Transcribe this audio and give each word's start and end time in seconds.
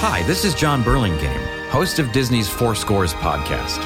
Hi, 0.00 0.22
this 0.22 0.44
is 0.44 0.54
John 0.54 0.84
Burlingame, 0.84 1.40
host 1.70 1.98
of 1.98 2.12
Disney's 2.12 2.48
Four 2.48 2.76
Scores 2.76 3.14
podcast. 3.14 3.82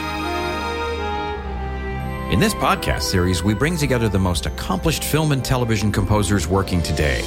In 2.30 2.38
this 2.38 2.52
podcast 2.52 3.04
series, 3.04 3.42
we 3.42 3.54
bring 3.54 3.78
together 3.78 4.10
the 4.10 4.18
most 4.18 4.44
accomplished 4.44 5.04
film 5.04 5.32
and 5.32 5.42
television 5.42 5.90
composers 5.90 6.46
working 6.46 6.82
today 6.82 7.22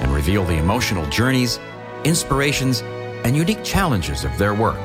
and 0.00 0.10
reveal 0.12 0.44
the 0.44 0.56
emotional 0.56 1.08
journeys, 1.10 1.60
inspirations, 2.02 2.80
and 3.24 3.36
unique 3.36 3.62
challenges 3.62 4.24
of 4.24 4.36
their 4.36 4.52
work. 4.52 4.82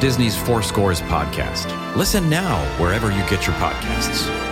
Disney's 0.00 0.36
Four 0.36 0.62
Scores 0.62 1.00
podcast. 1.00 1.96
Listen 1.96 2.30
now 2.30 2.56
wherever 2.80 3.10
you 3.10 3.22
get 3.28 3.48
your 3.48 3.56
podcasts. 3.56 4.51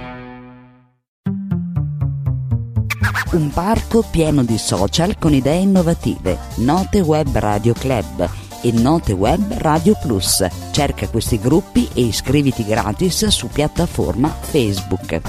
Un 3.31 3.49
parco 3.49 4.03
pieno 4.11 4.43
di 4.43 4.57
social 4.57 5.17
con 5.17 5.33
idee 5.33 5.61
innovative. 5.61 6.37
Note 6.55 6.99
Web 6.99 7.29
Radio 7.37 7.71
Club 7.71 8.29
e 8.61 8.73
Note 8.73 9.13
Web 9.13 9.53
Radio 9.59 9.95
Plus. 10.01 10.45
Cerca 10.71 11.07
questi 11.07 11.39
gruppi 11.39 11.87
e 11.93 12.01
iscriviti 12.01 12.65
gratis 12.65 13.27
su 13.27 13.47
piattaforma 13.47 14.27
Facebook. 14.27 15.21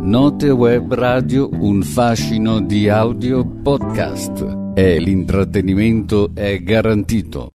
Note 0.00 0.48
Web 0.48 0.94
Radio, 0.94 1.50
un 1.52 1.82
fascino 1.82 2.62
di 2.62 2.88
audio 2.88 3.44
podcast. 3.44 4.72
E 4.72 4.98
l'intrattenimento 4.98 6.30
è 6.32 6.62
garantito. 6.62 7.50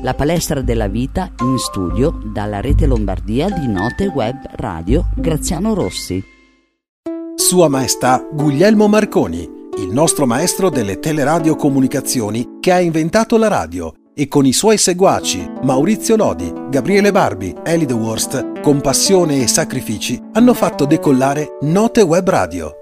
La 0.00 0.14
palestra 0.14 0.62
della 0.62 0.88
vita 0.88 1.34
in 1.40 1.58
studio 1.58 2.18
dalla 2.32 2.62
rete 2.62 2.86
Lombardia 2.86 3.50
di 3.50 3.66
Note 3.66 4.06
Web 4.06 4.38
Radio 4.52 5.10
Graziano 5.14 5.74
Rossi. 5.74 6.36
Sua 7.40 7.68
Maestà 7.68 8.26
Guglielmo 8.28 8.88
Marconi, 8.88 9.48
il 9.76 9.92
nostro 9.92 10.26
maestro 10.26 10.70
delle 10.70 10.98
teleradiocomunicazioni 10.98 12.58
che 12.58 12.72
ha 12.72 12.80
inventato 12.80 13.38
la 13.38 13.46
radio 13.46 13.94
e 14.12 14.26
con 14.26 14.44
i 14.44 14.52
suoi 14.52 14.76
seguaci 14.76 15.48
Maurizio 15.62 16.16
Lodi, 16.16 16.52
Gabriele 16.68 17.12
Barbi, 17.12 17.54
Eli 17.64 17.86
The 17.86 17.94
Worst, 17.94 18.60
con 18.60 18.80
passione 18.80 19.40
e 19.40 19.46
sacrifici 19.46 20.20
hanno 20.32 20.52
fatto 20.52 20.84
decollare 20.84 21.58
Note 21.60 22.02
Web 22.02 22.28
Radio. 22.28 22.72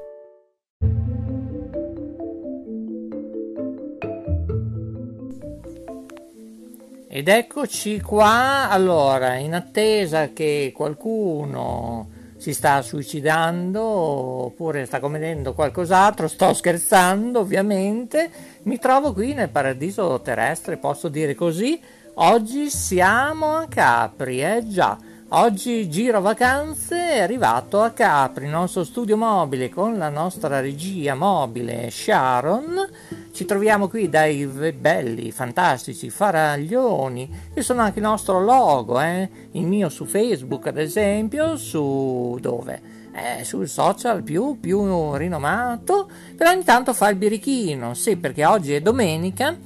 Ed 7.08 7.28
eccoci 7.28 8.00
qua, 8.00 8.70
allora, 8.70 9.34
in 9.36 9.54
attesa 9.54 10.32
che 10.32 10.72
qualcuno 10.74 12.14
si 12.46 12.54
sta 12.54 12.80
suicidando 12.80 13.82
oppure 13.82 14.86
sta 14.86 15.00
commettendo 15.00 15.52
qualcos'altro, 15.52 16.28
sto 16.28 16.54
scherzando 16.54 17.40
ovviamente, 17.40 18.30
mi 18.62 18.78
trovo 18.78 19.12
qui 19.12 19.34
nel 19.34 19.48
paradiso 19.48 20.20
terrestre, 20.20 20.76
posso 20.76 21.08
dire 21.08 21.34
così, 21.34 21.80
oggi 22.14 22.70
siamo 22.70 23.56
a 23.56 23.66
Capri, 23.66 24.44
eh 24.44 24.62
già, 24.64 24.96
oggi 25.30 25.88
giro 25.88 26.20
vacanze, 26.20 27.14
è 27.14 27.18
arrivato 27.20 27.80
a 27.80 27.90
Capri, 27.90 28.44
il 28.44 28.50
nostro 28.50 28.84
studio 28.84 29.16
mobile 29.16 29.68
con 29.68 29.98
la 29.98 30.08
nostra 30.08 30.60
regia 30.60 31.14
mobile 31.14 31.90
Sharon, 31.90 32.88
ci 33.32 33.44
troviamo 33.44 33.88
qui 33.88 34.08
dai 34.08 34.46
belli, 34.46 35.32
fantastici 35.32 36.10
faraglioni 36.10 37.48
che 37.52 37.62
sono 37.62 37.82
anche 37.82 37.98
il 37.98 38.04
nostro 38.04 38.40
logo, 38.40 39.00
eh? 39.00 39.28
il 39.52 39.66
mio 39.66 39.88
su 39.88 40.04
Facebook 40.04 40.68
ad 40.68 40.78
esempio, 40.78 41.56
su 41.56 42.38
dove? 42.40 42.94
Eh, 43.12 43.44
sul 43.44 43.66
social 43.66 44.22
più, 44.22 44.60
più 44.60 45.14
rinomato, 45.14 46.08
però 46.36 46.50
ogni 46.50 46.64
tanto 46.64 46.92
fa 46.92 47.08
il 47.08 47.16
birichino, 47.16 47.94
sì 47.94 48.16
perché 48.16 48.44
oggi 48.44 48.74
è 48.74 48.80
domenica, 48.80 49.56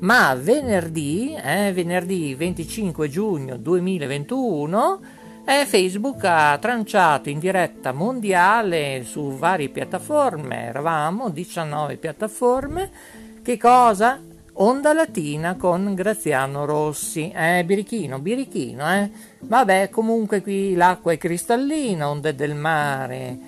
ma 0.00 0.34
venerdì, 0.34 1.34
eh, 1.34 1.72
venerdì 1.72 2.34
25 2.34 3.08
giugno 3.08 3.56
2021, 3.56 5.00
eh, 5.44 5.66
Facebook 5.66 6.24
ha 6.24 6.56
tranciato 6.58 7.28
in 7.28 7.38
diretta 7.38 7.92
mondiale 7.92 9.02
su 9.04 9.32
varie 9.36 9.68
piattaforme, 9.68 10.66
eravamo 10.66 11.30
19 11.30 11.96
piattaforme, 11.96 12.90
che 13.42 13.56
cosa? 13.56 14.20
Onda 14.52 14.92
Latina 14.92 15.56
con 15.56 15.94
Graziano 15.94 16.66
Rossi. 16.66 17.30
Eh, 17.30 17.64
birichino, 17.64 18.18
birichino, 18.18 18.92
eh. 18.92 19.10
Vabbè, 19.40 19.88
comunque 19.88 20.42
qui 20.42 20.74
l'acqua 20.74 21.12
è 21.12 21.18
cristallina, 21.18 22.10
onde 22.10 22.34
del 22.34 22.54
mare. 22.54 23.38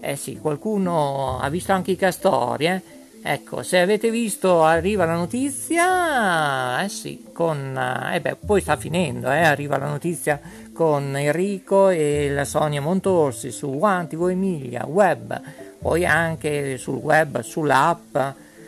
Eh 0.00 0.14
sì, 0.14 0.38
qualcuno 0.38 1.40
ha 1.40 1.48
visto 1.48 1.72
anche 1.72 1.90
i 1.90 1.96
castori, 1.96 2.66
eh. 2.66 2.82
Ecco, 3.22 3.62
se 3.62 3.78
avete 3.78 4.10
visto 4.10 4.64
arriva 4.64 5.04
la 5.04 5.14
notizia, 5.14 6.82
eh 6.82 6.88
sì, 6.88 7.26
con... 7.34 7.78
Eh 8.12 8.18
beh, 8.18 8.36
poi 8.46 8.62
sta 8.62 8.76
finendo, 8.76 9.30
eh, 9.30 9.42
arriva 9.42 9.76
la 9.76 9.88
notizia 9.88 10.40
con 10.72 11.14
Enrico 11.14 11.90
e 11.90 12.30
la 12.30 12.46
Sonia 12.46 12.80
Montorsi 12.80 13.50
su 13.50 13.68
One 13.78 14.06
TV 14.06 14.28
Emilia, 14.28 14.86
web, 14.86 15.38
poi 15.78 16.06
anche 16.06 16.78
sul 16.78 16.96
web, 16.96 17.40
sull'app, 17.40 18.16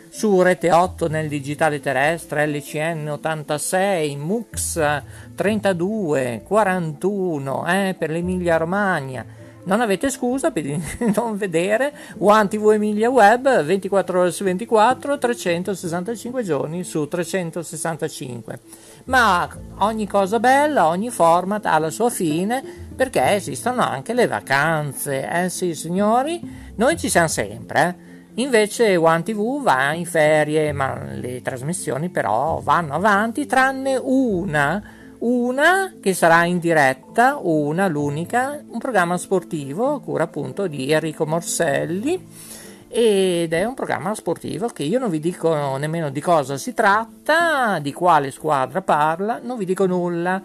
su 0.09 0.39
Rete 0.43 0.71
8 0.71 1.07
nel 1.07 1.27
digitale 1.27 1.79
terrestre, 1.79 2.45
LCN 2.45 3.09
86, 3.09 4.15
MUX 4.17 5.01
32, 5.33 6.43
41 6.45 7.65
eh, 7.65 7.95
per 7.97 8.11
l'Emilia 8.11 8.57
Romagna. 8.57 9.25
Non 9.65 9.79
avete 9.79 10.09
scusa 10.09 10.51
per 10.51 10.65
non 11.15 11.37
vedere 11.37 11.93
One 12.17 12.47
TV 12.47 12.71
Emilia 12.71 13.09
Web 13.09 13.63
24 13.63 14.19
ore 14.19 14.31
su 14.31 14.43
24, 14.43 15.17
365 15.17 16.43
giorni 16.43 16.83
su 16.83 17.07
365. 17.07 18.59
Ma 19.05 19.49
ogni 19.79 20.07
cosa 20.07 20.39
bella, 20.39 20.87
ogni 20.87 21.09
format 21.09 21.65
ha 21.65 21.77
la 21.79 21.89
sua 21.89 22.09
fine 22.09 22.61
perché 22.95 23.35
esistono 23.35 23.81
anche 23.81 24.13
le 24.13 24.27
vacanze. 24.27 25.27
Eh 25.29 25.49
sì, 25.49 25.73
signori, 25.75 26.41
noi 26.75 26.97
ci 26.97 27.09
siamo 27.09 27.27
sempre, 27.27 27.95
eh. 27.97 28.11
Invece 28.35 28.95
One 28.95 29.21
TV 29.21 29.61
va 29.61 29.93
in 29.93 30.05
ferie, 30.05 30.71
ma 30.71 31.03
le 31.13 31.43
trasmissioni 31.43 32.09
però 32.09 32.59
vanno 32.63 32.95
avanti, 32.95 33.45
tranne 33.45 33.95
una, 33.95 34.81
una 35.23 35.93
che 36.01 36.13
sarà 36.13 36.43
in 36.43 36.59
diretta, 36.59 37.39
una, 37.41 37.87
l'unica, 37.87 38.61
un 38.67 38.77
programma 38.77 39.17
sportivo 39.17 39.95
a 39.95 40.01
cura 40.01 40.23
appunto 40.23 40.67
di 40.67 40.91
Enrico 40.91 41.25
Morselli 41.25 42.61
ed 42.89 43.53
è 43.53 43.63
un 43.63 43.73
programma 43.73 44.13
sportivo 44.13 44.67
che 44.67 44.83
io 44.83 44.99
non 44.99 45.09
vi 45.09 45.19
dico 45.19 45.77
nemmeno 45.77 46.09
di 46.09 46.19
cosa 46.19 46.57
si 46.57 46.73
tratta, 46.73 47.79
di 47.79 47.93
quale 47.93 48.31
squadra 48.31 48.81
parla, 48.81 49.39
non 49.41 49.57
vi 49.57 49.65
dico 49.65 49.85
nulla, 49.85 50.41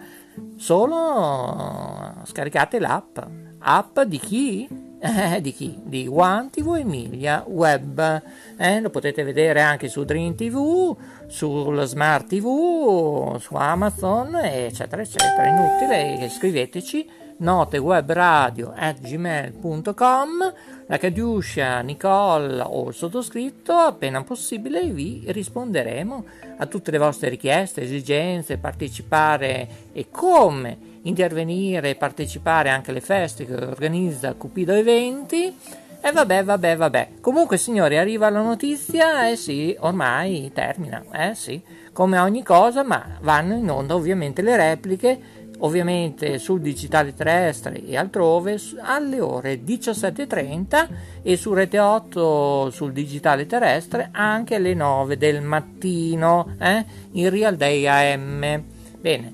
solo 0.55 2.15
scaricate 2.23 2.79
l'app. 2.79 3.19
App 3.59 3.99
di 4.01 4.17
chi? 4.17 4.87
Eh, 5.01 5.39
di 5.41 5.53
chi? 5.53 5.77
Di 5.81 6.07
One 6.11 6.49
TV 6.49 6.75
Emilia 6.75 7.43
Web. 7.45 8.21
Eh, 8.57 8.81
lo 8.81 8.89
potete 8.89 9.23
vedere 9.23 9.61
anche 9.61 9.87
su 9.87 10.03
Dream 10.03 10.35
TV, 10.35 10.95
sul 11.29 11.85
Smart 11.85 12.27
TV, 12.27 13.37
su 13.39 13.55
Amazon, 13.55 14.35
eccetera, 14.35 15.01
eccetera. 15.01 15.47
Inutile, 15.47 16.29
scriveteci 16.29 17.07
notewebradio 17.37 18.73
at 18.75 18.99
gmail.com 18.99 20.53
la 20.87 20.97
Cadiuscia, 20.97 21.81
Nicole 21.81 22.61
o 22.61 22.87
il 22.89 22.95
sottoscritto 22.95 23.73
appena 23.73 24.23
possibile 24.23 24.83
vi 24.85 25.23
risponderemo 25.27 26.25
a 26.57 26.65
tutte 26.65 26.89
le 26.89 26.97
vostre 26.97 27.29
richieste, 27.29 27.83
esigenze, 27.83 28.57
partecipare 28.57 29.67
e 29.93 30.07
come 30.09 30.97
intervenire 31.03 31.91
e 31.91 31.95
partecipare 31.95 32.69
anche 32.69 32.89
alle 32.89 33.01
feste 33.01 33.45
che 33.45 33.53
organizza 33.53 34.33
Cupido 34.33 34.73
Eventi. 34.73 35.55
E 36.01 36.11
vabbè, 36.11 36.43
vabbè, 36.43 36.77
vabbè. 36.77 37.09
Comunque, 37.21 37.57
signori, 37.57 37.97
arriva 37.97 38.29
la 38.29 38.41
notizia, 38.41 39.29
eh 39.29 39.35
sì, 39.35 39.75
ormai 39.79 40.49
termina, 40.53 41.03
eh 41.11 41.35
sì, 41.35 41.61
come 41.91 42.17
ogni 42.19 42.43
cosa, 42.43 42.83
ma 42.83 43.17
vanno 43.21 43.55
in 43.55 43.69
onda 43.69 43.95
ovviamente 43.95 44.41
le 44.41 44.55
repliche 44.55 45.19
ovviamente 45.59 46.37
sul 46.37 46.61
digitale 46.61 47.13
terrestre 47.13 47.83
e 47.85 47.97
altrove 47.97 48.57
alle 48.81 49.19
ore 49.19 49.61
17.30 49.63 50.87
e 51.21 51.35
su 51.35 51.53
Rete 51.53 51.79
8 51.79 52.69
sul 52.71 52.91
digitale 52.93 53.45
terrestre 53.45 54.09
anche 54.11 54.55
alle 54.55 54.73
9 54.73 55.17
del 55.17 55.41
mattino 55.41 56.53
eh, 56.59 56.85
in 57.11 57.29
Real 57.29 57.55
Day 57.55 57.85
AM. 57.87 58.63
Bene, 58.99 59.33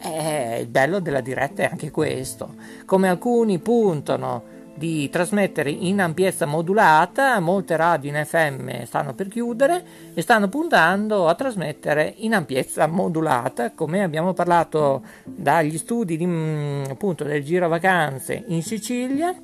eh, 0.00 0.60
il 0.60 0.68
bello 0.68 1.00
della 1.00 1.20
diretta 1.20 1.62
è 1.64 1.68
anche 1.70 1.90
questo. 1.90 2.54
Come 2.86 3.08
alcuni 3.08 3.58
puntano 3.58 4.49
di 4.80 5.10
trasmettere 5.10 5.68
in 5.68 6.00
ampiezza 6.00 6.46
modulata, 6.46 7.38
molte 7.38 7.76
radio 7.76 8.08
in 8.08 8.24
FM 8.24 8.84
stanno 8.84 9.12
per 9.12 9.28
chiudere 9.28 9.84
e 10.14 10.22
stanno 10.22 10.48
puntando 10.48 11.28
a 11.28 11.34
trasmettere 11.34 12.14
in 12.16 12.32
ampiezza 12.32 12.86
modulata, 12.86 13.72
come 13.72 14.02
abbiamo 14.02 14.32
parlato 14.32 15.02
dagli 15.24 15.76
studi 15.76 16.16
di, 16.16 16.24
mm, 16.24 16.84
appunto, 16.88 17.24
del 17.24 17.44
giro 17.44 17.68
vacanze 17.68 18.42
in 18.46 18.62
Sicilia. 18.62 19.34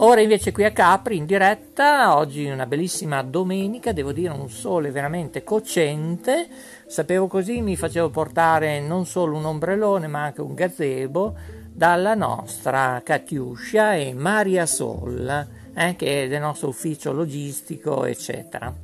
Ora 0.00 0.20
invece 0.20 0.50
qui 0.50 0.64
a 0.64 0.72
Capri 0.72 1.16
in 1.16 1.24
diretta, 1.24 2.16
oggi 2.16 2.44
una 2.46 2.66
bellissima 2.66 3.22
domenica, 3.22 3.92
devo 3.92 4.10
dire 4.10 4.32
un 4.32 4.50
sole 4.50 4.90
veramente 4.90 5.44
cocente, 5.44 6.48
sapevo 6.88 7.28
così 7.28 7.60
mi 7.60 7.76
facevo 7.76 8.10
portare 8.10 8.80
non 8.80 9.06
solo 9.06 9.36
un 9.36 9.44
ombrellone 9.44 10.08
ma 10.08 10.24
anche 10.24 10.40
un 10.40 10.54
gazebo 10.54 11.36
dalla 11.78 12.14
nostra 12.14 13.00
Katiuscia 13.04 13.94
e 13.94 14.12
Maria 14.12 14.66
Sol, 14.66 15.46
eh, 15.72 15.94
che 15.94 16.24
è 16.24 16.28
del 16.28 16.40
nostro 16.40 16.66
ufficio 16.70 17.12
logistico, 17.12 18.04
eccetera. 18.04 18.74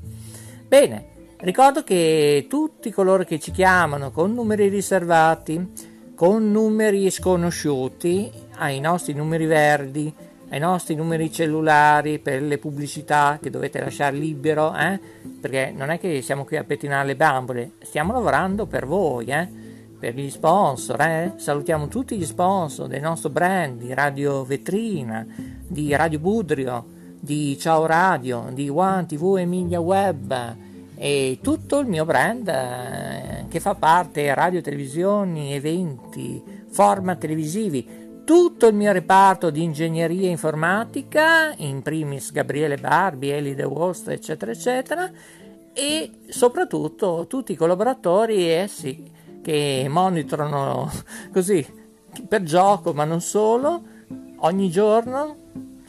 Bene, 0.68 1.06
ricordo 1.38 1.82
che 1.82 2.46
tutti 2.48 2.92
coloro 2.92 3.24
che 3.24 3.40
ci 3.40 3.50
chiamano 3.50 4.12
con 4.12 4.32
numeri 4.32 4.68
riservati, 4.68 5.72
con 6.14 6.52
numeri 6.52 7.10
sconosciuti, 7.10 8.30
ai 8.58 8.78
nostri 8.78 9.12
numeri 9.12 9.46
verdi, 9.46 10.14
ai 10.50 10.60
nostri 10.60 10.94
numeri 10.94 11.32
cellulari 11.32 12.20
per 12.20 12.42
le 12.42 12.58
pubblicità 12.58 13.40
che 13.42 13.50
dovete 13.50 13.80
lasciare 13.80 14.14
libero, 14.14 14.72
eh? 14.72 15.00
perché 15.40 15.72
non 15.76 15.90
è 15.90 15.98
che 15.98 16.22
siamo 16.22 16.44
qui 16.44 16.58
a 16.58 16.62
pettinare 16.62 17.08
le 17.08 17.16
bambole, 17.16 17.72
stiamo 17.82 18.12
lavorando 18.12 18.66
per 18.66 18.86
voi, 18.86 19.26
eh? 19.26 19.63
Per 20.04 20.14
gli 20.16 20.28
sponsor, 20.28 21.00
eh? 21.00 21.32
salutiamo 21.36 21.88
tutti 21.88 22.18
gli 22.18 22.26
sponsor 22.26 22.88
del 22.88 23.00
nostro 23.00 23.30
brand 23.30 23.80
di 23.80 23.94
Radio 23.94 24.44
Vetrina, 24.44 25.26
di 25.66 25.96
Radio 25.96 26.18
Budrio, 26.18 26.84
di 27.18 27.56
Ciao 27.58 27.86
Radio, 27.86 28.50
di 28.52 28.68
One 28.68 29.06
TV 29.06 29.36
Emilia 29.38 29.80
Web 29.80 30.56
e 30.94 31.38
tutto 31.40 31.78
il 31.78 31.86
mio 31.86 32.04
brand 32.04 32.46
eh, 32.46 33.46
che 33.48 33.60
fa 33.60 33.74
parte 33.76 34.34
radio, 34.34 34.60
televisioni, 34.60 35.54
eventi, 35.54 36.42
format 36.68 37.16
televisivi, 37.16 38.20
tutto 38.26 38.66
il 38.66 38.74
mio 38.74 38.92
reparto 38.92 39.48
di 39.48 39.62
ingegneria 39.62 40.28
informatica, 40.28 41.54
in 41.56 41.80
primis 41.80 42.30
Gabriele 42.30 42.76
Barbi, 42.76 43.30
Eli 43.30 43.54
De 43.54 43.64
Wost, 43.64 44.08
eccetera, 44.08 44.50
eccetera, 44.50 45.10
e 45.72 46.10
soprattutto 46.28 47.24
tutti 47.26 47.52
i 47.52 47.56
collaboratori, 47.56 48.52
eh 48.52 48.68
sì, 48.68 49.13
che 49.44 49.86
monitorano 49.90 50.90
così 51.30 51.64
per 52.26 52.42
gioco, 52.42 52.94
ma 52.94 53.04
non 53.04 53.20
solo, 53.20 53.82
ogni 54.38 54.70
giorno, 54.70 55.36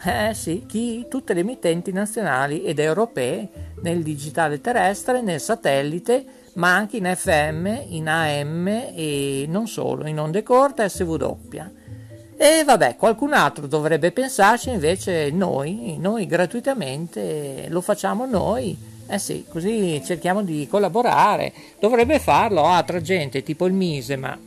eh 0.04 0.34
sì, 0.34 0.66
chi, 0.68 1.06
tutte 1.10 1.34
le 1.34 1.40
emittenti 1.40 1.94
nazionali 1.94 2.64
ed 2.64 2.80
europee 2.80 3.74
nel 3.82 4.04
digitale 4.04 4.60
terrestre, 4.60 5.22
nel 5.22 5.40
satellite, 5.40 6.26
ma 6.56 6.76
anche 6.76 6.98
in 6.98 7.12
FM, 7.16 7.68
in 7.88 8.10
AM 8.10 8.68
e 8.68 9.46
non 9.48 9.68
solo, 9.68 10.06
in 10.06 10.20
onde 10.20 10.44
corte 10.44 10.90
SW. 10.90 11.38
E 12.38 12.64
vabbè, 12.66 12.98
qualcun 12.98 13.32
altro 13.32 13.68
dovrebbe 13.68 14.12
pensarci, 14.12 14.70
invece 14.70 15.32
noi, 15.32 15.96
noi 15.98 16.26
gratuitamente 16.26 17.68
lo 17.70 17.80
facciamo 17.80 18.26
noi 18.26 18.94
eh 19.08 19.20
sì, 19.20 19.46
così 19.48 20.02
cerchiamo 20.04 20.44
di 20.44 20.68
collaborare. 20.70 21.54
Dovrebbe 21.80 22.20
farlo 22.20 22.66
altra 22.66 23.02
gente, 23.02 23.44
tipo 23.44 23.66
il 23.66 23.74
Mise, 23.74 24.16
ma 24.16 24.38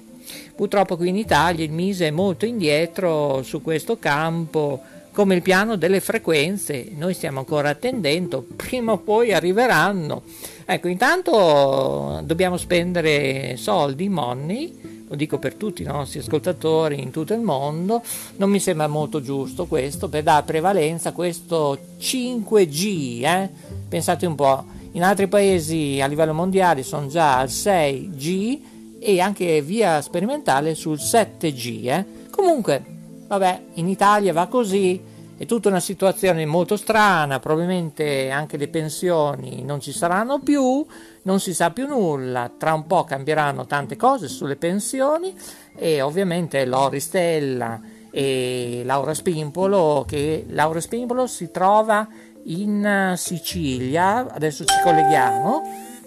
purtroppo 0.54 0.96
qui 0.96 1.08
in 1.08 1.16
Italia 1.16 1.64
il 1.64 1.70
Mise 1.70 2.08
è 2.08 2.10
molto 2.10 2.44
indietro 2.44 3.42
su 3.42 3.62
questo 3.62 3.98
campo, 3.98 4.82
come 5.12 5.34
il 5.36 5.42
piano 5.42 5.76
delle 5.76 6.00
frequenze. 6.00 6.88
Noi 6.96 7.14
stiamo 7.14 7.38
ancora 7.38 7.70
attendendo, 7.70 8.44
prima 8.56 8.92
o 8.92 8.98
poi 8.98 9.32
arriveranno. 9.32 10.22
Ecco, 10.64 10.88
intanto 10.88 12.20
dobbiamo 12.24 12.56
spendere 12.56 13.56
soldi, 13.56 14.08
money, 14.08 14.97
lo 15.08 15.16
dico 15.16 15.38
per 15.38 15.54
tutti 15.54 15.82
i 15.82 15.86
nostri 15.86 16.20
ascoltatori 16.20 17.00
in 17.00 17.10
tutto 17.10 17.34
il 17.34 17.40
mondo, 17.40 18.02
non 18.36 18.50
mi 18.50 18.60
sembra 18.60 18.86
molto 18.86 19.20
giusto 19.20 19.66
questo, 19.66 20.08
per 20.08 20.22
dare 20.22 20.44
prevalenza 20.44 21.08
a 21.08 21.12
questo 21.12 21.78
5G, 21.98 23.24
eh? 23.24 23.48
Pensate 23.88 24.26
un 24.26 24.34
po', 24.34 24.64
in 24.92 25.02
altri 25.02 25.28
paesi 25.28 26.00
a 26.02 26.06
livello 26.06 26.34
mondiale 26.34 26.82
sono 26.82 27.06
già 27.08 27.38
al 27.38 27.48
6G 27.48 28.60
e 29.00 29.20
anche 29.20 29.62
via 29.62 30.00
sperimentale 30.00 30.74
sul 30.74 30.96
7G. 30.96 31.86
Eh? 31.86 32.04
Comunque, 32.30 32.84
vabbè, 33.26 33.62
in 33.74 33.88
Italia 33.88 34.32
va 34.32 34.46
così, 34.46 35.00
è 35.36 35.46
tutta 35.46 35.68
una 35.68 35.80
situazione 35.80 36.44
molto 36.46 36.76
strana, 36.76 37.38
probabilmente 37.38 38.30
anche 38.30 38.56
le 38.56 38.68
pensioni 38.68 39.62
non 39.62 39.80
ci 39.80 39.92
saranno 39.92 40.40
più, 40.40 40.84
non 41.28 41.40
si 41.40 41.52
sa 41.52 41.70
più 41.72 41.86
nulla, 41.86 42.50
tra 42.56 42.72
un 42.72 42.86
po' 42.86 43.04
cambieranno 43.04 43.66
tante 43.66 43.96
cose 43.96 44.28
sulle 44.28 44.56
pensioni 44.56 45.36
e 45.76 46.00
ovviamente 46.00 46.64
Loristella 46.64 47.78
e 48.10 48.80
Laura 48.86 49.12
Spimpolo, 49.12 50.06
che 50.08 50.46
Laura 50.48 50.80
Spimpolo 50.80 51.26
si 51.26 51.50
trova 51.50 52.08
in 52.44 53.12
Sicilia, 53.16 54.26
adesso 54.32 54.64
ci 54.64 54.74
colleghiamo 54.82 55.62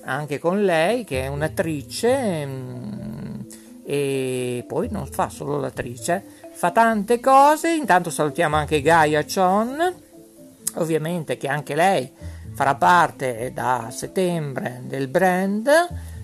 anche 0.05 0.39
con 0.39 0.63
lei 0.63 1.03
che 1.03 1.21
è 1.21 1.27
un'attrice 1.27 2.45
mm, 2.47 3.39
e 3.85 4.65
poi 4.67 4.87
non 4.89 5.05
fa 5.05 5.29
solo 5.29 5.59
l'attrice, 5.59 6.23
fa 6.51 6.71
tante 6.71 7.19
cose, 7.19 7.73
intanto 7.73 8.09
salutiamo 8.09 8.55
anche 8.55 8.81
Gaia 8.81 9.23
Chon, 9.23 9.93
ovviamente 10.77 11.37
che 11.37 11.47
anche 11.47 11.75
lei 11.75 12.11
farà 12.53 12.75
parte 12.75 13.51
da 13.53 13.89
settembre 13.91 14.81
del 14.85 15.07
brand 15.07 15.69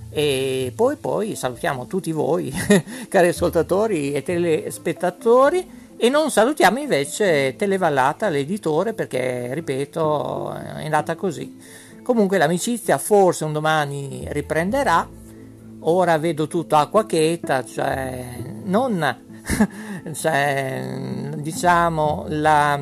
e 0.09 0.71
poi, 0.75 0.95
poi 0.95 1.35
salutiamo 1.35 1.85
tutti 1.85 2.12
voi 2.12 2.51
cari 3.09 3.27
ascoltatori 3.27 4.13
e 4.13 4.24
telespettatori 4.24 5.85
e 6.00 6.09
non 6.09 6.29
salutiamo 6.29 6.77
invece 6.77 7.56
Televallata, 7.56 8.29
l'editore, 8.29 8.94
perché, 8.94 9.52
ripeto, 9.56 10.54
è 10.54 10.83
andata 10.85 11.16
così. 11.16 11.57
Comunque 12.04 12.37
l'amicizia 12.37 12.99
forse 12.99 13.45
un 13.45 13.52
domani 13.52 14.28
riprenderà. 14.30 15.09
Ora 15.80 16.18
vedo 16.19 16.47
tutto 16.47 16.75
acqua 16.75 17.06
cheta, 17.07 17.66
cioè 17.66 18.44
non 18.66 19.18
cioè, 20.13 21.33
diciamo 21.37 22.25
la, 22.28 22.80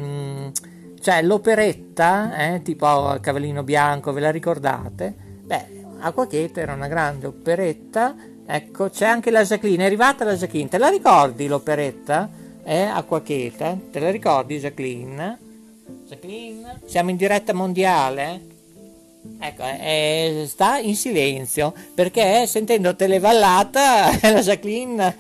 cioè, 1.06 1.22
l'operetta, 1.22 2.36
eh, 2.36 2.62
tipo 2.64 3.16
Cavallino 3.22 3.62
Bianco, 3.62 4.12
ve 4.12 4.22
la 4.22 4.32
ricordate? 4.32 5.14
Beh, 5.44 5.84
Acqua 6.00 6.26
Cheta 6.26 6.62
era 6.62 6.74
una 6.74 6.88
grande 6.88 7.28
operetta. 7.28 8.16
Ecco, 8.48 8.90
c'è 8.90 9.06
anche 9.06 9.30
la 9.30 9.44
Jacqueline, 9.44 9.84
è 9.84 9.86
arrivata 9.86 10.24
la 10.26 10.36
Jacqueline, 10.36 10.70
te 10.70 10.78
la 10.78 10.90
ricordi 10.90 11.48
l'operetta? 11.48 12.30
è 12.66 12.80
acqua 12.80 13.22
cheta, 13.22 13.78
te 13.92 14.00
la 14.00 14.10
ricordi 14.10 14.58
Jacqueline? 14.58 15.38
Jacqueline? 16.08 16.82
Siamo 16.86 17.12
in 17.12 17.16
diretta 17.16 17.54
mondiale? 17.54 18.54
Ecco, 19.40 19.64
eh, 19.64 20.46
sta 20.48 20.80
in 20.80 20.96
silenzio 20.96 21.74
perché 21.94 22.48
sentendo 22.48 22.96
televallata 22.96 24.10
la 24.34 24.42
Jacqueline 24.42 25.16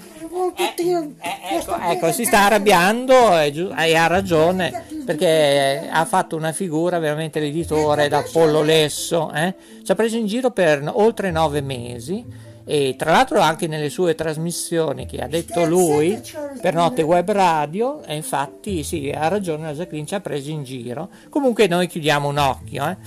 eh, 0.58 0.74
eh, 0.76 1.58
ecco, 1.58 1.78
ecco, 1.80 2.12
si 2.12 2.26
sta 2.26 2.46
arrabbiando 2.46 3.40
e, 3.40 3.54
e, 3.78 3.96
ha 3.96 4.08
ragione 4.08 4.84
perché 5.06 5.88
ha 5.90 6.04
fatto 6.06 6.36
una 6.36 6.52
figura 6.52 7.00
veramente 7.00 7.40
l'editore 7.40 8.10
da 8.10 8.24
pollo 8.32 8.62
lesso, 8.62 9.32
eh? 9.32 9.56
ci 9.84 9.92
ha 9.92 9.96
preso 9.96 10.18
in 10.18 10.26
giro 10.26 10.52
per 10.52 10.92
oltre 10.94 11.32
nove 11.32 11.62
mesi 11.62 12.24
e 12.66 12.96
tra 12.98 13.12
l'altro 13.12 13.40
anche 13.40 13.68
nelle 13.68 13.90
sue 13.90 14.16
trasmissioni 14.16 15.06
che 15.06 15.20
ha 15.20 15.28
detto 15.28 15.66
lui 15.66 16.20
per 16.60 16.74
Notte 16.74 17.04
Web 17.04 17.32
Radio 17.32 18.04
e 18.04 18.16
infatti 18.16 18.84
sì 18.84 19.14
ha 19.16 19.28
ragione 19.28 19.68
la 19.68 19.74
Jacqueline 19.74 20.08
ci 20.08 20.16
ha 20.16 20.20
preso 20.20 20.50
in 20.50 20.64
giro. 20.64 21.10
Comunque 21.30 21.68
noi 21.68 21.88
chiudiamo 21.88 22.28
un 22.28 22.40
occhio 22.40 22.90
eh. 22.90 22.98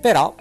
però 0.00 0.34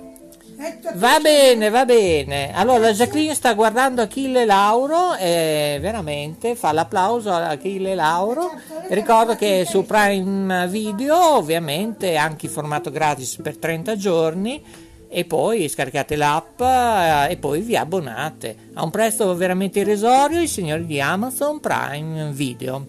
va 0.96 1.20
bene 1.20 1.70
va 1.70 1.86
bene 1.86 2.54
allora 2.54 2.80
la 2.80 2.92
Jacqueline 2.94 3.34
sta 3.34 3.54
guardando 3.54 4.02
Achille 4.02 4.46
Lauro 4.46 5.16
e 5.16 5.78
veramente 5.82 6.56
fa 6.56 6.72
l'applauso 6.72 7.32
a 7.32 7.50
Achille 7.50 7.96
Lauro 7.96 8.52
ricordo 8.90 9.36
che 9.36 9.66
su 9.68 9.86
Prime 9.86 10.68
Video 10.68 11.36
ovviamente 11.36 12.16
anche 12.16 12.46
in 12.46 12.52
formato 12.52 12.90
gratis 12.92 13.36
per 13.42 13.58
30 13.58 13.96
giorni 13.96 14.64
e 15.08 15.24
poi 15.24 15.70
scaricate 15.70 16.18
l'app 16.18 16.60
eh, 16.60 17.32
e 17.32 17.38
poi 17.38 17.62
vi 17.62 17.78
abbonate. 17.78 18.72
A 18.74 18.84
un 18.84 18.92
prezzo 18.92 19.34
veramente 19.36 19.80
irrisorio 19.80 20.42
i 20.42 20.48
signori 20.48 20.86
di 20.86 21.00
Amazon 21.00 21.62
Prime 21.62 22.32
Video. 22.34 22.86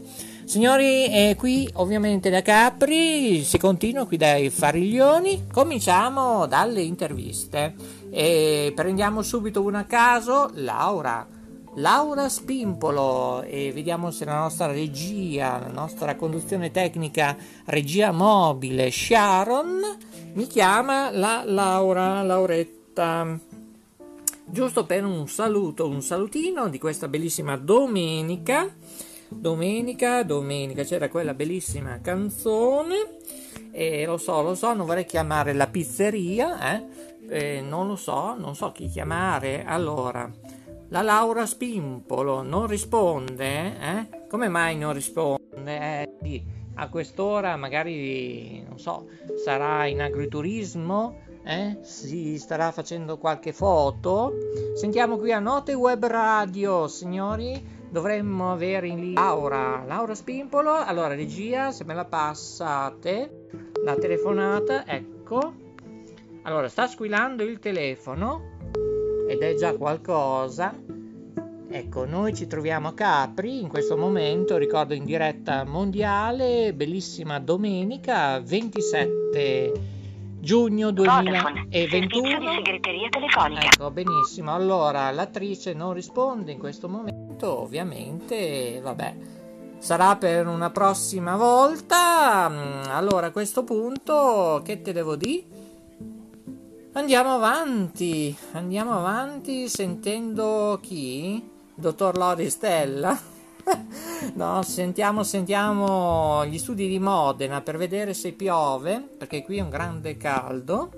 Signori, 0.47 1.07
eh, 1.07 1.35
qui 1.37 1.69
ovviamente 1.75 2.31
da 2.31 2.41
Capri 2.41 3.43
si 3.43 3.59
continua 3.59 4.07
qui 4.07 4.17
dai 4.17 4.49
Fariglioni. 4.49 5.49
Cominciamo 5.53 6.47
dalle 6.47 6.83
interviste. 6.83 7.75
E 8.11 8.73
prendiamo 8.73 9.23
subito 9.23 9.61
una 9.61 9.81
a 9.81 9.85
caso, 9.87 10.51
Laura. 10.55 11.27
Laura 11.75 12.29
Spimpolo 12.29 13.43
e 13.43 13.73
vediamo 13.73 14.13
se 14.13 14.25
la 14.25 14.39
nostra 14.39 14.69
regia, 14.69 15.59
la 15.59 15.73
nostra 15.73 16.15
conduzione 16.15 16.71
tecnica, 16.71 17.37
regia 17.65 18.13
mobile 18.13 18.89
Sharon, 18.89 19.81
mi 20.35 20.47
chiama 20.47 21.11
la 21.11 21.43
Laura, 21.45 22.23
Lauretta. 22.23 23.37
Giusto 24.45 24.87
per 24.87 25.05
un 25.05 25.27
saluto, 25.27 25.89
un 25.89 26.03
salutino 26.03 26.69
di 26.69 26.79
questa 26.79 27.09
bellissima 27.09 27.57
domenica. 27.57 28.73
Domenica, 29.29 30.23
domenica, 30.23 30.85
c'era 30.85 31.09
quella 31.09 31.35
bellissima 31.35 32.01
canzone. 32.01 33.19
E 33.73 34.07
lo 34.07 34.17
so, 34.17 34.41
lo 34.41 34.55
so, 34.55 34.73
non 34.73 34.87
vorrei 34.87 35.05
chiamare 35.05 35.53
la 35.53 35.67
pizzeria, 35.67 36.75
eh? 36.75 36.85
Eh, 37.29 37.61
non 37.61 37.89
lo 37.89 37.97
so, 37.97 38.35
non 38.39 38.55
so 38.55 38.71
chi 38.71 38.89
chiamare. 38.89 39.65
Allora, 39.65 40.31
la 40.89 41.03
Laura 41.03 41.45
Spimpolo 41.45 42.43
non 42.43 42.67
risponde? 42.69 43.79
Eh? 43.79 44.27
Come 44.29 44.49
mai 44.49 44.77
non 44.77 44.93
risponde? 44.93 45.77
Eh, 45.77 46.09
sì, 46.23 46.43
a 46.75 46.89
quest'ora 46.89 47.57
magari, 47.57 48.63
non 48.63 48.79
so, 48.79 49.09
sarà 49.45 49.87
in 49.87 50.01
agriturismo? 50.01 51.25
Eh? 51.45 51.79
Si 51.83 52.39
starà 52.39 52.71
facendo 52.71 53.19
qualche 53.19 53.53
foto? 53.53 54.33
Sentiamo 54.75 55.17
qui 55.17 55.33
a 55.33 55.41
Note 55.41 55.75
Web 55.75 56.07
Radio, 56.07 56.87
signori. 56.87 57.75
Dovremmo 57.97 58.53
avere 58.53 58.89
in 58.89 59.01
lì 59.01 59.13
Laura, 59.15 59.83
Laura 59.87 60.15
Spimpolo. 60.15 60.75
Allora, 60.75 61.15
regia, 61.15 61.71
se 61.71 61.83
me 61.85 61.95
la 61.95 62.05
passate, 62.05 63.49
la 63.83 63.95
telefonata, 63.95 64.87
ecco. 64.87 65.55
Allora, 66.43 66.69
sta 66.69 66.89
squillando 66.89 67.43
il 67.43 67.59
telefono 67.59 68.59
ed 69.27 69.41
è 69.41 69.55
già 69.55 69.75
qualcosa. 69.79 70.75
Ecco, 71.71 72.05
noi 72.05 72.35
ci 72.35 72.47
troviamo 72.47 72.89
a 72.89 72.93
Capri 72.93 73.63
in 73.63 73.69
questo 73.69 73.97
momento, 73.97 74.59
ricordo 74.59 74.93
in 74.93 75.07
diretta 75.07 75.65
mondiale, 75.65 76.75
bellissima 76.75 77.39
domenica 77.41 78.39
27 78.41 79.96
giugno 80.47 80.93
2021. 80.93 83.59
Ecco, 83.59 83.91
benissimo. 83.91 84.55
Allora, 84.55 85.11
l'attrice 85.11 85.75
non 85.75 85.93
risponde 85.93 86.53
in 86.53 86.61
questo 86.61 86.89
momento, 86.89 87.63
ovviamente, 87.63 88.79
vabbè. 88.81 89.17
Sarà 89.79 90.15
per 90.15 90.47
una 90.47 90.71
prossima 90.71 91.37
volta. 91.37 92.45
Allora, 92.95 93.27
a 93.27 93.31
questo 93.33 93.65
punto, 93.65 94.63
che 94.65 94.83
te 94.83 94.93
devo 94.93 95.17
dire? 95.17 95.43
Andiamo 96.93 97.35
avanti, 97.35 98.35
andiamo 98.53 98.93
avanti 98.93 99.69
sentendo 99.69 100.79
chi? 100.81 101.45
Dottor 101.75 102.17
Lori 102.17 102.49
Stella? 102.49 103.19
no, 104.35 104.63
sentiamo, 104.63 105.23
sentiamo 105.23 106.45
gli 106.47 106.59
studi 106.59 106.89
di 106.89 106.99
Modena 106.99 107.61
per 107.61 107.77
vedere 107.77 108.15
se 108.15 108.33
piove, 108.33 109.01
perché 109.17 109.43
qui 109.43 109.59
è 109.59 109.63
un 109.63 109.71
grande 109.71 110.17
caldo. 110.17 110.91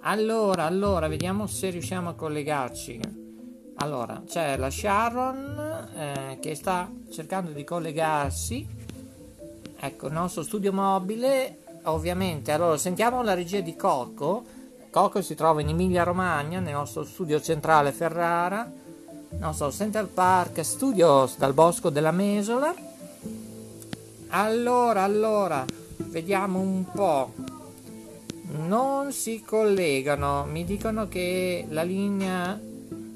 Allora, 0.00 0.64
allora, 0.64 1.08
vediamo 1.08 1.46
se 1.46 1.70
riusciamo 1.70 2.10
a 2.10 2.14
collegarci. 2.14 3.00
Allora, 3.78 4.22
c'è 4.26 4.56
la 4.56 4.70
Sharon 4.70 5.90
eh, 5.94 6.38
che 6.40 6.54
sta 6.54 6.90
cercando 7.10 7.50
di 7.50 7.64
collegarsi. 7.64 8.66
Ecco, 9.78 10.06
il 10.06 10.12
nostro 10.12 10.42
studio 10.42 10.72
mobile 10.72 11.58
ovviamente. 11.84 12.52
Allora, 12.52 12.78
sentiamo 12.78 13.22
la 13.22 13.34
regia 13.34 13.60
di 13.60 13.74
Coco. 13.74 14.44
Coco 14.90 15.20
si 15.20 15.34
trova 15.34 15.60
in 15.60 15.68
Emilia 15.68 16.04
Romagna, 16.04 16.60
nel 16.60 16.72
nostro 16.72 17.04
studio 17.04 17.40
centrale 17.40 17.92
Ferrara, 17.92 18.70
nostro 19.38 19.70
Central 19.70 20.08
Park 20.08 20.62
Studios 20.62 21.36
dal 21.36 21.52
Bosco 21.52 21.90
della 21.90 22.10
Mesola. 22.10 22.74
Allora, 24.28 25.02
allora, 25.02 25.64
vediamo 25.96 26.60
un 26.60 26.84
po'. 26.90 27.32
Non 28.66 29.12
si 29.12 29.42
collegano, 29.44 30.44
mi 30.44 30.64
dicono 30.64 31.08
che 31.08 31.66
la 31.68 31.82
linea 31.82 32.58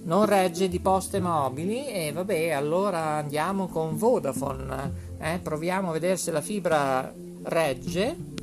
non 0.03 0.27
regge 0.27 0.69
di 0.69 0.81
poste 0.81 1.21
mobili 1.21 1.87
e 1.87 2.13
vabbè, 2.13 2.51
allora 2.51 3.17
andiamo 3.17 3.69
con 3.69 3.97
Vodafone. 3.97 5.09
Eh, 5.19 5.39
proviamo 5.39 5.91
a 5.91 5.93
vedere 5.93 6.17
se 6.17 6.31
la 6.31 6.41
fibra 6.41 7.13
regge 7.43 8.39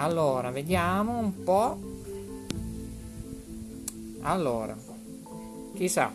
allora 0.00 0.50
vediamo 0.50 1.18
un 1.18 1.44
po' 1.44 1.78
allora 4.22 4.74
chissà 5.80 6.12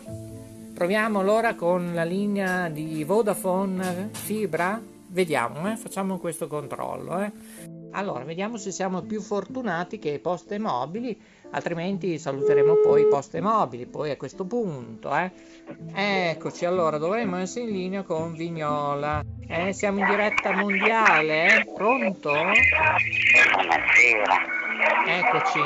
proviamo 0.74 1.18
allora 1.18 1.56
con 1.56 1.92
la 1.92 2.04
linea 2.04 2.68
di 2.68 3.02
Vodafone 3.02 4.10
fibra 4.12 4.80
vediamo 5.08 5.68
eh? 5.68 5.76
facciamo 5.76 6.18
questo 6.18 6.46
controllo 6.46 7.20
eh? 7.20 7.32
allora 7.90 8.22
vediamo 8.22 8.58
se 8.58 8.70
siamo 8.70 9.02
più 9.02 9.20
fortunati 9.20 9.98
che 9.98 10.20
poste 10.20 10.60
mobili 10.60 11.20
altrimenti 11.50 12.16
saluteremo 12.16 12.76
poi 12.76 13.08
poste 13.08 13.40
mobili 13.40 13.86
poi 13.86 14.12
a 14.12 14.16
questo 14.16 14.44
punto 14.44 15.10
eh. 15.16 15.32
eccoci 15.94 16.64
allora 16.64 16.98
dovremmo 16.98 17.38
essere 17.38 17.64
in 17.64 17.72
linea 17.72 18.04
con 18.04 18.34
Vignola 18.34 19.20
eh, 19.48 19.72
siamo 19.72 19.98
in 19.98 20.06
diretta 20.06 20.54
mondiale 20.54 21.58
eh? 21.58 21.72
pronto? 21.74 22.30
buonasera 22.30 24.55
eccoci 25.06 25.60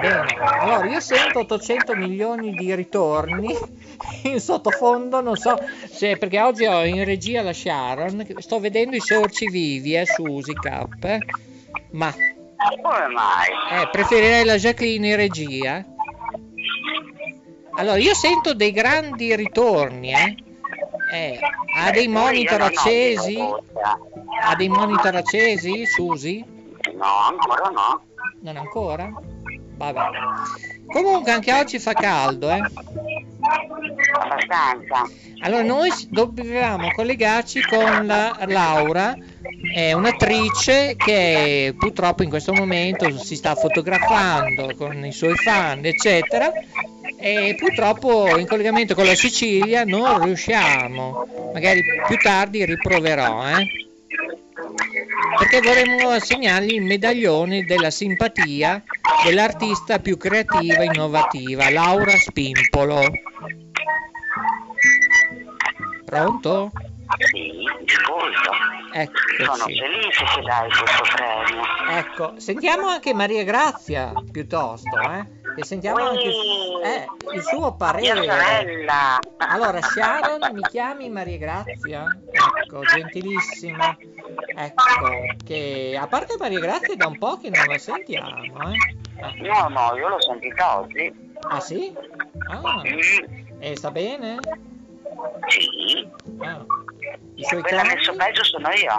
bene 0.00 0.36
allora 0.40 0.86
io 0.86 1.00
sento 1.00 1.40
800 1.40 1.94
milioni 1.94 2.52
di 2.52 2.74
ritorni 2.74 3.54
in 4.24 4.40
sottofondo 4.40 5.20
non 5.20 5.36
so 5.36 5.56
se 5.90 6.16
perché 6.16 6.40
oggi 6.40 6.64
ho 6.66 6.84
in 6.84 7.04
regia 7.04 7.42
la 7.42 7.52
Sharon 7.52 8.26
sto 8.38 8.58
vedendo 8.58 8.96
i 8.96 9.00
sorci 9.00 9.48
vivi 9.48 9.96
eh, 9.96 10.06
su 10.06 10.22
Usicap 10.22 11.04
eh. 11.04 11.18
ma 11.92 12.12
come 12.80 13.06
mai? 13.08 13.82
eh, 13.82 13.88
preferirei 13.90 14.44
la 14.44 14.56
Jacqueline 14.56 15.08
in 15.08 15.16
regia. 15.16 15.84
Allora, 17.76 17.98
io 17.98 18.14
sento 18.14 18.54
dei 18.54 18.70
grandi 18.70 19.34
ritorni, 19.34 20.12
eh. 20.12 20.36
eh 21.12 21.38
ha 21.76 21.90
dei 21.90 22.08
monitor 22.08 22.62
accesi? 22.62 23.36
Ha 23.38 24.54
dei 24.54 24.68
monitor 24.68 25.16
accesi, 25.16 25.84
Susi? 25.86 26.44
No, 26.96 27.04
ancora 27.28 27.68
no. 27.70 28.02
Non 28.40 28.56
ancora? 28.56 29.12
Vabbè. 29.76 30.00
Comunque 30.86 31.32
anche 31.32 31.52
oggi 31.52 31.78
fa 31.78 31.92
caldo, 31.92 32.50
eh. 32.50 32.60
Abbastanza. 34.20 35.10
Allora 35.40 35.62
noi 35.62 35.90
dobbiamo 36.08 36.90
collegarci 36.92 37.60
con 37.66 38.06
la 38.06 38.38
Laura, 38.46 39.14
è 39.74 39.92
un'attrice 39.92 40.94
che 40.96 41.74
purtroppo 41.76 42.22
in 42.22 42.30
questo 42.30 42.54
momento 42.54 43.18
si 43.18 43.36
sta 43.36 43.54
fotografando 43.54 44.74
con 44.76 45.04
i 45.04 45.12
suoi 45.12 45.34
fan, 45.34 45.84
eccetera, 45.84 46.50
e 47.18 47.54
purtroppo 47.58 48.38
in 48.38 48.46
collegamento 48.46 48.94
con 48.94 49.04
la 49.04 49.14
Sicilia 49.14 49.84
non 49.84 50.22
riusciamo. 50.22 51.50
Magari 51.52 51.82
più 52.06 52.16
tardi 52.16 52.64
riproverò, 52.64 53.46
eh. 53.48 53.66
Perché 55.38 55.60
vorremmo 55.60 56.10
assegnargli 56.10 56.74
il 56.74 56.82
medaglione 56.82 57.64
della 57.64 57.90
simpatia 57.90 58.82
dell'artista 59.24 59.98
più 59.98 60.16
creativa 60.16 60.82
e 60.82 60.84
innovativa, 60.84 61.70
Laura 61.70 62.16
Spimpolo. 62.16 63.00
Pronto? 66.04 66.70
Sì. 67.18 67.62
Sono 68.94 69.52
Eccoci. 69.52 69.78
felice 69.78 70.24
che 70.24 70.40
dai 70.42 70.68
questo 70.68 71.02
premio. 71.14 71.62
Ecco, 71.90 72.34
sentiamo 72.38 72.86
anche 72.88 73.12
Maria 73.12 73.42
Grazia 73.42 74.12
piuttosto, 74.30 74.96
eh? 75.00 75.42
E 75.56 75.64
sentiamo 75.64 76.02
anche 76.04 76.28
eh, 76.28 77.06
il 77.34 77.42
suo 77.42 77.74
parere. 77.74 78.26
Allora, 79.38 79.80
Sharon, 79.80 80.52
mi 80.52 80.62
chiami 80.62 81.08
Maria 81.10 81.38
Grazia? 81.38 82.06
Ecco, 82.62 82.80
gentilissima. 82.82 83.96
Ecco, 84.56 84.82
che 85.44 85.98
a 86.00 86.06
parte 86.06 86.36
Maria 86.38 86.60
Grazia 86.60 86.96
da 86.96 87.06
un 87.06 87.18
po' 87.18 87.38
che 87.38 87.50
non 87.50 87.66
la 87.66 87.78
sentiamo, 87.78 88.70
eh? 88.70 88.76
Eh, 89.16 89.42
No, 89.46 89.68
no, 89.68 89.96
io 89.96 90.08
l'ho 90.08 90.20
sentita 90.20 90.80
oggi. 90.80 91.12
Ah 91.48 91.60
sì? 91.60 91.94
Ah, 92.50 92.82
Mm, 92.84 93.60
e 93.60 93.76
sta 93.76 93.90
bene? 93.90 94.38
sì. 95.48 96.08
Ah. 96.38 96.64
I 97.36 97.42
suoi 97.44 97.62
Quella 97.62 97.82
cani? 97.82 97.94
messo 97.94 98.14
peggio 98.14 98.44
sono 98.44 98.68
io. 98.70 98.92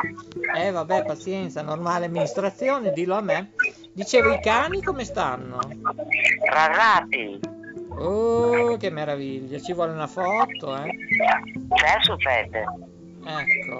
Eh 0.58 0.72
vabbè, 0.72 1.06
pazienza, 1.06 1.62
normale 1.62 2.06
amministrazione, 2.06 2.92
dillo 2.92 3.16
a 3.16 3.22
me. 3.22 3.52
Dicevo, 3.96 4.34
i 4.34 4.42
cani 4.42 4.82
come 4.82 5.06
stanno? 5.06 5.58
Rarrati. 6.52 7.40
Oh, 7.98 8.76
che 8.76 8.90
meraviglia, 8.90 9.58
ci 9.60 9.72
vuole 9.72 9.94
una 9.94 10.06
foto, 10.08 10.76
eh? 10.76 10.90
C'è 11.74 11.96
su 12.02 12.18
Fede? 12.18 12.66
Ecco, 13.28 13.80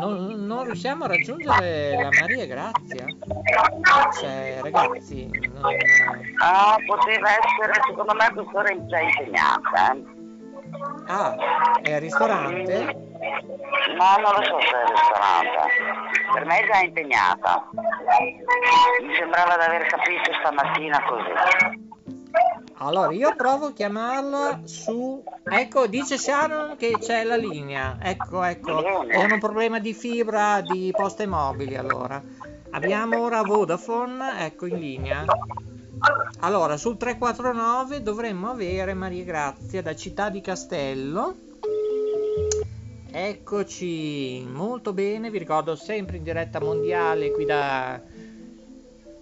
non, 0.00 0.44
non 0.46 0.64
riusciamo 0.64 1.04
a 1.04 1.06
raggiungere 1.06 1.94
la 1.94 2.08
Maria 2.20 2.44
Grazia. 2.46 3.06
Cioè, 4.20 4.58
ragazzi, 4.62 5.30
non... 5.54 5.72
Ah, 6.42 6.76
poteva 6.84 7.28
essere, 7.30 7.72
secondo 7.86 8.14
me, 8.14 8.32
quest'ora 8.34 8.68
è 8.68 8.84
già 8.86 8.98
impegnata. 8.98 9.92
eh. 9.92 10.11
Ah, 11.06 11.34
è 11.82 11.94
al 11.94 12.00
ristorante? 12.00 13.10
No, 13.96 14.16
non 14.20 14.32
lo 14.34 14.42
so 14.42 14.60
se 14.60 14.76
è 14.76 14.84
ristorante. 14.88 15.58
Per 16.32 16.44
me 16.46 16.60
è 16.60 16.66
già 16.66 16.80
impegnata. 16.80 17.68
Mi 19.02 19.14
sembrava 19.14 19.56
di 19.56 19.64
aver 19.64 19.86
capito 19.86 20.32
stamattina 20.40 21.02
così. 21.04 21.90
Allora, 22.78 23.12
io 23.12 23.34
provo 23.36 23.66
a 23.66 23.72
chiamarla 23.72 24.60
su... 24.64 25.22
Ecco, 25.44 25.86
dice 25.86 26.18
Sharon 26.18 26.76
che 26.76 26.96
c'è 26.98 27.22
la 27.22 27.36
linea. 27.36 27.98
Ecco, 28.00 28.42
ecco. 28.42 28.72
Ho 28.72 29.04
un 29.04 29.38
problema 29.38 29.78
di 29.78 29.92
fibra 29.94 30.60
di 30.62 30.92
poste 30.96 31.26
mobili, 31.26 31.76
allora. 31.76 32.20
Abbiamo 32.70 33.20
ora 33.20 33.42
Vodafone, 33.42 34.46
ecco, 34.46 34.66
in 34.66 34.78
linea. 34.78 35.24
Allora, 36.40 36.76
sul 36.76 36.96
349 36.96 38.02
dovremmo 38.02 38.50
avere 38.50 38.94
Maria 38.94 39.24
Grazia 39.24 39.80
da 39.80 39.94
Città 39.94 40.28
di 40.28 40.40
Castello. 40.40 41.34
Eccoci, 43.10 44.44
molto 44.50 44.92
bene, 44.92 45.30
vi 45.30 45.38
ricordo 45.38 45.76
sempre 45.76 46.16
in 46.16 46.22
diretta 46.22 46.60
mondiale 46.60 47.30
qui 47.30 47.44
da 47.44 48.00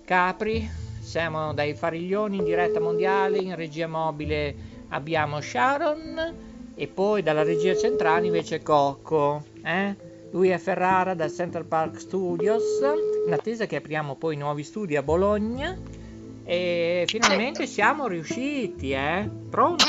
Capri, 0.05 0.69
siamo 1.01 1.53
dai 1.53 1.75
Fariglioni 1.75 2.39
in 2.39 2.45
diretta 2.45 2.81
mondiale, 2.81 3.39
in 3.39 3.55
regia 3.55 3.87
mobile 3.87 4.55
abbiamo 4.89 5.41
Sharon 5.41 6.35
e 6.75 6.87
poi 6.87 7.23
dalla 7.23 7.43
regia 7.43 7.77
centrale 7.77 8.27
invece 8.27 8.63
Cocco, 8.63 9.45
eh? 9.63 9.95
lui 10.31 10.49
è 10.49 10.59
Ferrara 10.59 11.15
da 11.15 11.29
Central 11.29 11.65
Park 11.65 12.01
Studios, 12.01 12.81
in 13.27 13.33
attesa 13.33 13.67
che 13.67 13.77
apriamo 13.77 14.15
poi 14.15 14.37
nuovi 14.37 14.63
studi 14.63 14.97
a 14.97 15.03
Bologna 15.03 15.77
e 16.51 17.05
finalmente 17.07 17.65
siamo 17.65 18.09
riusciti, 18.09 18.91
eh? 18.91 19.31
Pronto? 19.49 19.85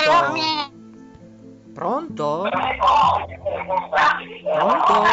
Pronto? 1.74 2.48
Pronto? 4.54 5.04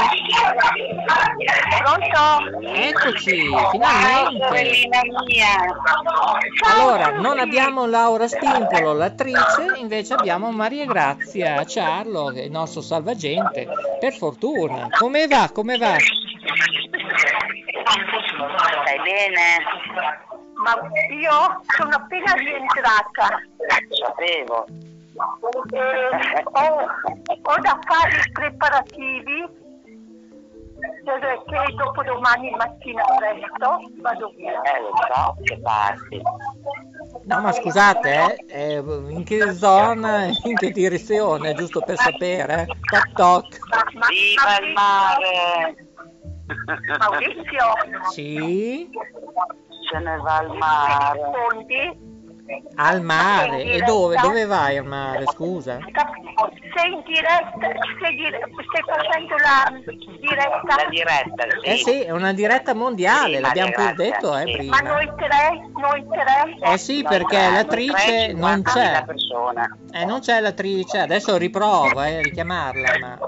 Pronto? 1.78 2.60
Eccoci, 2.60 3.48
finalmente. 3.70 4.90
Allora, 6.66 7.12
non 7.12 7.38
abbiamo 7.38 7.86
Laura 7.86 8.28
Spimpolo, 8.28 8.92
l'attrice, 8.92 9.72
invece 9.76 10.12
abbiamo 10.12 10.50
Maria 10.52 10.84
Grazia 10.84 11.64
Ciarlo, 11.64 12.30
il 12.30 12.50
nostro 12.50 12.82
salvagente, 12.82 13.66
per 13.98 14.12
fortuna. 14.12 14.88
Come 14.98 15.26
va? 15.26 15.48
Come 15.50 15.78
va? 15.78 15.96
Stai 18.84 18.98
bene? 19.02 20.36
Ma 20.68 21.14
io 21.14 21.62
sono 21.76 21.94
appena 21.94 22.32
rientrata. 22.34 23.40
Sapevo. 23.88 24.66
Eh, 25.72 26.42
ho, 26.44 26.86
ho 27.42 27.60
da 27.60 27.78
fare 27.86 28.20
i 28.24 28.32
preparativi 28.32 29.66
perché 31.04 31.74
dopo 31.74 32.02
domani 32.02 32.50
mattina 32.50 33.02
presto 33.16 33.90
vado 34.00 34.32
via. 34.36 34.60
Eh, 34.60 34.80
lo 34.80 34.90
so, 34.96 35.36
che 35.42 35.58
parti. 35.60 36.22
No, 37.24 37.40
ma 37.40 37.52
scusate, 37.52 38.36
eh, 38.46 38.74
eh, 38.74 38.82
in 39.08 39.24
che 39.24 39.52
zona, 39.52 40.26
in 40.26 40.54
che 40.54 40.70
direzione, 40.70 41.54
giusto 41.54 41.80
per 41.80 41.96
sapere? 41.96 42.66
Toc 42.90 43.12
toc. 43.14 43.58
Viva 44.08 44.58
il 44.60 44.72
mare! 44.72 45.86
Maurizio, 46.98 47.72
Sì, 48.10 48.88
Se 49.90 49.98
ne 49.98 50.16
va 50.18 50.36
al 50.36 50.48
mare. 50.48 51.20
rispondi? 51.22 52.07
Al 52.76 53.02
mare. 53.02 53.62
E 53.62 53.80
dove? 53.82 54.16
Dove 54.20 54.46
vai 54.46 54.76
al 54.76 54.84
mare, 54.86 55.24
scusa? 55.26 55.78
Sei 56.74 56.92
in 56.92 57.02
diretta, 57.04 57.68
sei, 58.00 58.14
dire- 58.16 58.40
stai 58.68 58.82
facendo 58.86 59.34
la 59.36 59.72
diretta, 60.20 60.76
La 60.76 60.88
diretta, 60.88 61.44
sì. 61.62 61.68
Eh 61.68 61.76
sì, 61.76 62.02
è 62.02 62.10
una 62.10 62.32
diretta 62.32 62.74
mondiale, 62.74 63.36
Sì, 63.36 63.40
l'abbiamo 63.42 63.70
pure 63.72 63.94
detto, 63.94 64.36
eh, 64.36 64.46
sì. 64.46 64.52
prima. 64.52 64.80
ma 64.80 64.88
noi 64.88 65.10
tre, 65.16 65.70
noi 65.80 66.04
tre, 66.08 66.72
Eh 66.72 66.78
sì, 66.78 67.02
Noi 67.02 67.10
perché 67.10 67.36
tre, 67.36 67.50
l'attrice 67.50 68.32
non 68.32 68.60
50.000 68.60 68.62
c'è. 68.62 69.04
Eh, 69.92 70.04
non 70.04 70.20
c'è 70.20 70.40
l'attrice, 70.40 70.98
adesso 70.98 71.36
riprovo 71.36 72.02
eh, 72.02 72.18
a 72.18 72.22
richiamarla, 72.22 72.98
ma 73.00 73.18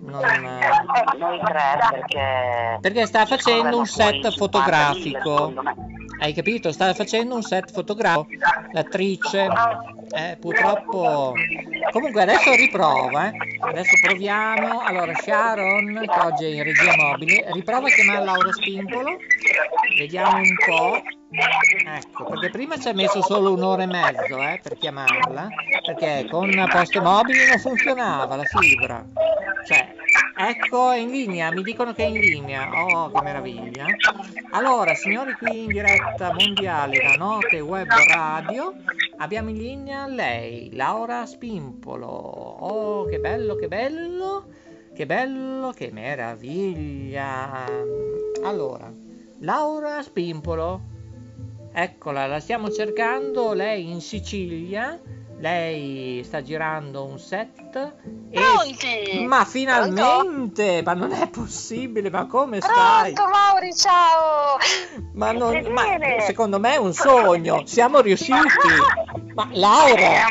non, 0.00 0.24
eh, 0.24 1.18
Noi 1.18 1.40
tre 1.44 1.78
perché... 1.90 2.78
perché 2.80 3.06
sta 3.06 3.26
facendo 3.26 3.78
un 3.78 3.86
set 3.86 4.26
50.000, 4.26 4.36
fotografico. 4.36 5.52
Hai 6.18 6.32
capito? 6.32 6.72
Sta 6.72 6.94
facendo 6.94 7.34
un 7.34 7.42
set 7.42 7.70
fotografico. 7.72 8.28
L'attrice, 8.72 9.48
eh, 10.14 10.36
purtroppo. 10.40 11.34
Comunque 11.90 12.22
adesso 12.22 12.54
riprova, 12.54 13.30
eh. 13.30 13.36
Adesso 13.60 13.92
proviamo. 14.02 14.80
Allora, 14.80 15.14
Sharon, 15.14 16.04
che 16.06 16.20
oggi 16.20 16.44
è 16.44 16.48
in 16.48 16.62
regia 16.62 16.96
mobile, 16.96 17.46
riprova 17.52 17.86
a 17.86 17.90
chiamare 17.90 18.24
Laura 18.24 18.52
Spimpolo. 18.52 19.16
Vediamo 19.98 20.38
un 20.38 20.54
po'. 20.66 21.02
Ecco, 21.28 22.24
perché 22.24 22.50
prima 22.50 22.78
ci 22.78 22.88
ha 22.88 22.94
messo 22.94 23.20
solo 23.20 23.52
un'ora 23.52 23.82
e 23.82 23.86
mezzo 23.86 24.38
eh, 24.38 24.60
per 24.62 24.78
chiamarla, 24.78 25.48
perché 25.84 26.28
con 26.30 26.50
poste 26.70 27.00
mobili 27.00 27.46
non 27.48 27.58
funzionava 27.58 28.36
la 28.36 28.44
fibra. 28.44 29.04
Cioè, 29.66 29.94
ecco, 30.36 30.92
è 30.92 30.98
in 30.98 31.10
linea, 31.10 31.50
mi 31.50 31.62
dicono 31.62 31.92
che 31.92 32.04
è 32.04 32.06
in 32.06 32.20
linea. 32.20 32.70
Oh, 32.70 33.10
che 33.10 33.20
meraviglia. 33.22 33.86
Allora, 34.52 34.94
signori, 34.94 35.32
qui 35.32 35.64
in 35.64 35.66
diretta 35.66 36.32
mondiale 36.32 36.98
da 37.02 37.16
Note 37.16 37.58
Web 37.58 37.88
Radio, 38.08 38.74
abbiamo 39.18 39.50
in 39.50 39.56
linea 39.56 40.06
lei, 40.06 40.70
Laura 40.74 41.26
Spimpolo. 41.26 42.06
Oh, 42.06 43.04
che 43.06 43.18
bello, 43.18 43.56
che 43.56 43.66
bello, 43.66 44.46
che 44.94 45.06
bello, 45.06 45.72
che 45.72 45.90
meraviglia. 45.92 47.64
Allora, 48.44 48.92
Laura 49.40 50.00
Spimpolo. 50.02 50.94
Eccola, 51.78 52.26
la 52.26 52.40
stiamo 52.40 52.70
cercando, 52.70 53.52
lei 53.52 53.90
in 53.90 54.00
Sicilia, 54.00 54.98
lei 55.40 56.22
sta 56.24 56.40
girando 56.42 57.04
un 57.04 57.18
set 57.18 57.92
e... 58.30 58.40
Pronti? 58.40 59.26
Ma 59.26 59.44
finalmente! 59.44 60.80
Ma 60.82 60.94
non 60.94 61.12
è 61.12 61.28
possibile, 61.28 62.08
ma 62.08 62.24
come 62.24 62.62
stai? 62.62 63.12
Pronto 63.12 63.30
Mauri, 63.30 63.74
ciao! 63.74 64.56
Ma, 65.12 65.32
non, 65.32 65.66
ma 65.70 65.82
secondo 66.20 66.58
me 66.58 66.76
è 66.76 66.78
un 66.78 66.94
sogno, 66.94 67.66
siamo 67.66 68.00
riusciti! 68.00 68.32
Ma 69.34 69.46
Laura, 69.52 70.28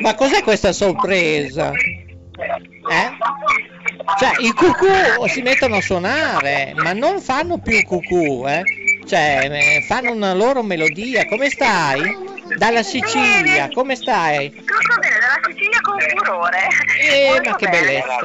ma 0.00 0.14
cos'è 0.14 0.42
questa 0.42 0.72
sorpresa? 0.72 1.72
Eh? 1.72 3.18
Cioè, 4.18 4.30
i 4.46 4.52
cucù 4.52 5.26
si 5.26 5.42
mettono 5.42 5.76
a 5.76 5.82
suonare, 5.82 6.72
ma 6.74 6.94
non 6.94 7.20
fanno 7.20 7.58
più 7.58 7.82
cucù, 7.84 8.44
eh? 8.46 8.62
Cioè, 9.10 9.48
eh, 9.50 9.82
fanno 9.82 10.12
una 10.12 10.32
loro 10.34 10.62
melodia. 10.62 11.26
Come 11.26 11.50
stai? 11.50 12.00
Dalla 12.56 12.84
Sicilia, 12.84 13.68
come 13.70 13.96
stai? 13.96 14.52
tutto 14.52 15.00
bene, 15.00 15.18
dalla 15.18 15.40
Sicilia 15.50 15.80
con 15.82 15.98
furore. 15.98 16.68
Eh, 17.00 17.26
Molto 17.30 17.50
ma 17.50 17.56
che 17.56 17.68
bene. 17.68 17.86
bellezza. 17.86 18.18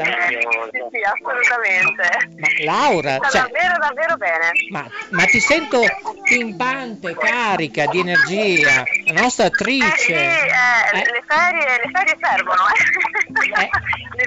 Sì, 0.70 0.84
sì, 0.92 1.00
assolutamente. 1.02 2.30
Ma 2.38 2.48
Laura, 2.64 3.16
Sta 3.16 3.30
cioè, 3.30 3.42
davvero, 3.42 3.78
davvero 3.80 4.16
bene. 4.18 4.52
ma, 4.70 4.86
ma 5.10 5.26
ti 5.26 5.40
sento 5.40 5.82
pimpante, 6.24 7.16
carica 7.18 7.88
di 7.88 8.00
energia, 8.02 8.84
la 9.06 9.22
nostra 9.22 9.46
Eh, 9.46 9.48
attrice. 9.48 9.96
sì, 9.98 10.12
eh, 10.14 10.18
Eh. 10.18 10.98
Le, 10.98 11.24
ferie, 11.26 11.66
le 11.84 11.90
ferie 11.92 12.18
servono, 12.22 12.62
eh. 12.70 13.70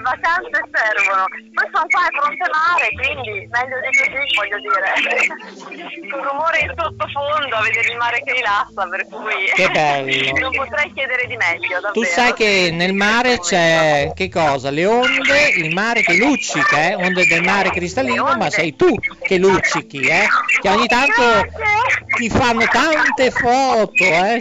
Vacanze 0.08 0.58
servono. 0.72 1.24
Poi 1.52 1.66
sono 1.72 1.86
qua 1.88 2.00
a 2.00 2.12
fronte 2.16 2.46
mare, 2.48 2.88
quindi 2.96 3.48
meglio 3.52 3.76
di 3.84 3.90
così, 3.92 4.24
voglio 4.40 4.58
dire. 4.64 4.88
Un 6.16 6.24
rumore 6.24 6.58
in 6.60 6.72
sottofondo 6.76 7.56
a 7.56 7.62
vedere 7.62 7.90
il 7.90 7.96
mare 7.98 8.22
che 8.24 8.32
rilassa, 8.32 8.88
per 8.88 9.06
cui 9.08 9.44
Che 9.54 9.68
bello. 9.68 10.38
non 10.40 10.52
potrei 10.52 10.92
chiedere 10.94 11.26
di 11.26 11.36
meglio, 11.36 11.80
davvero. 11.80 11.92
Tu 11.92 12.04
sai 12.04 12.32
che 12.32 12.70
nel 12.72 12.94
mare 12.94 13.38
c'è 13.38 14.12
che 14.14 14.28
cosa? 14.30 14.70
Le 14.70 14.86
onde, 14.86 15.48
il 15.56 15.74
mare 15.74 16.00
che 16.02 16.16
luccica, 16.16 16.88
eh? 16.88 16.94
onde 16.94 17.26
del 17.26 17.42
mare 17.42 17.70
cristallino, 17.70 18.34
ma 18.36 18.48
sei 18.48 18.74
tu 18.76 18.94
che 19.20 19.36
luccichi, 19.36 20.00
eh? 20.00 20.26
Che 20.60 20.68
ogni 20.68 20.86
tanto 20.86 21.46
ti 22.16 22.30
fanno 22.30 22.64
tante 22.66 23.30
foto, 23.30 24.04
eh? 24.04 24.40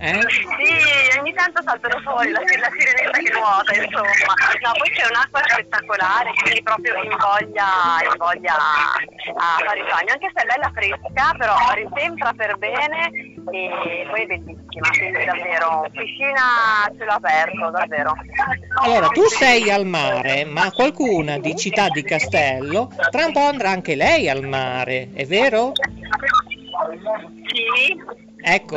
Eh? 0.00 0.20
Sì, 0.30 1.18
ogni 1.18 1.34
tanto 1.34 1.60
saltano 1.62 1.98
fuori 2.02 2.30
la, 2.30 2.38
la 2.38 2.70
sirenetta 2.70 3.18
che 3.18 3.32
nuota, 3.34 3.74
insomma. 3.74 4.34
No, 4.62 4.70
poi 4.78 4.90
c'è 4.94 5.06
un'acqua 5.10 5.40
spettacolare, 5.44 6.30
quindi 6.40 6.62
proprio 6.62 6.94
invoglia, 7.02 7.66
invoglia 8.12 8.54
a 8.54 9.58
fare 9.64 9.78
il 9.80 9.86
bagno, 9.90 10.12
anche 10.12 10.30
se 10.32 10.42
è 10.42 10.46
bella 10.46 10.70
fresca, 10.72 11.34
però 11.36 11.56
risembra 11.74 12.32
per 12.32 12.56
bene 12.58 13.10
e 13.50 14.06
poi 14.08 14.22
è 14.22 14.26
bellissima, 14.26 14.88
quindi 14.90 15.24
davvero 15.24 15.86
piscina 15.90 16.84
a 16.84 16.92
cielo 16.96 17.12
aperto, 17.12 17.70
davvero. 17.70 18.14
Allora, 18.82 19.08
tu 19.08 19.24
sei 19.24 19.68
al 19.68 19.84
mare, 19.84 20.44
ma 20.44 20.70
qualcuna 20.70 21.38
di 21.38 21.56
Città 21.56 21.88
di 21.88 22.04
Castello 22.04 22.88
tra 23.10 23.26
un 23.26 23.32
po' 23.32 23.46
andrà 23.46 23.70
anche 23.70 23.96
lei 23.96 24.28
al 24.28 24.44
mare, 24.44 25.08
è 25.12 25.24
vero? 25.26 25.72
Sì. 27.46 28.26
Ecco, 28.40 28.76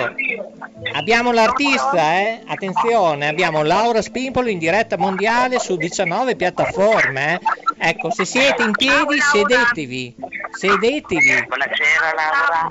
abbiamo 0.93 1.31
l'artista, 1.31 2.15
eh? 2.19 2.41
Attenzione, 2.47 3.27
abbiamo 3.27 3.61
Laura 3.63 4.01
Spimpolo 4.01 4.49
in 4.49 4.57
diretta 4.57 4.97
mondiale 4.97 5.59
su 5.59 5.77
19 5.77 6.35
piattaforme. 6.35 7.33
eh. 7.35 7.89
Ecco, 7.89 8.09
se 8.11 8.25
siete 8.25 8.63
in 8.63 8.71
piedi, 8.71 9.19
sedetevi. 9.19 10.15
Sedetevi. 10.51 11.45
Buonasera 11.47 12.11
Laura. 12.15 12.67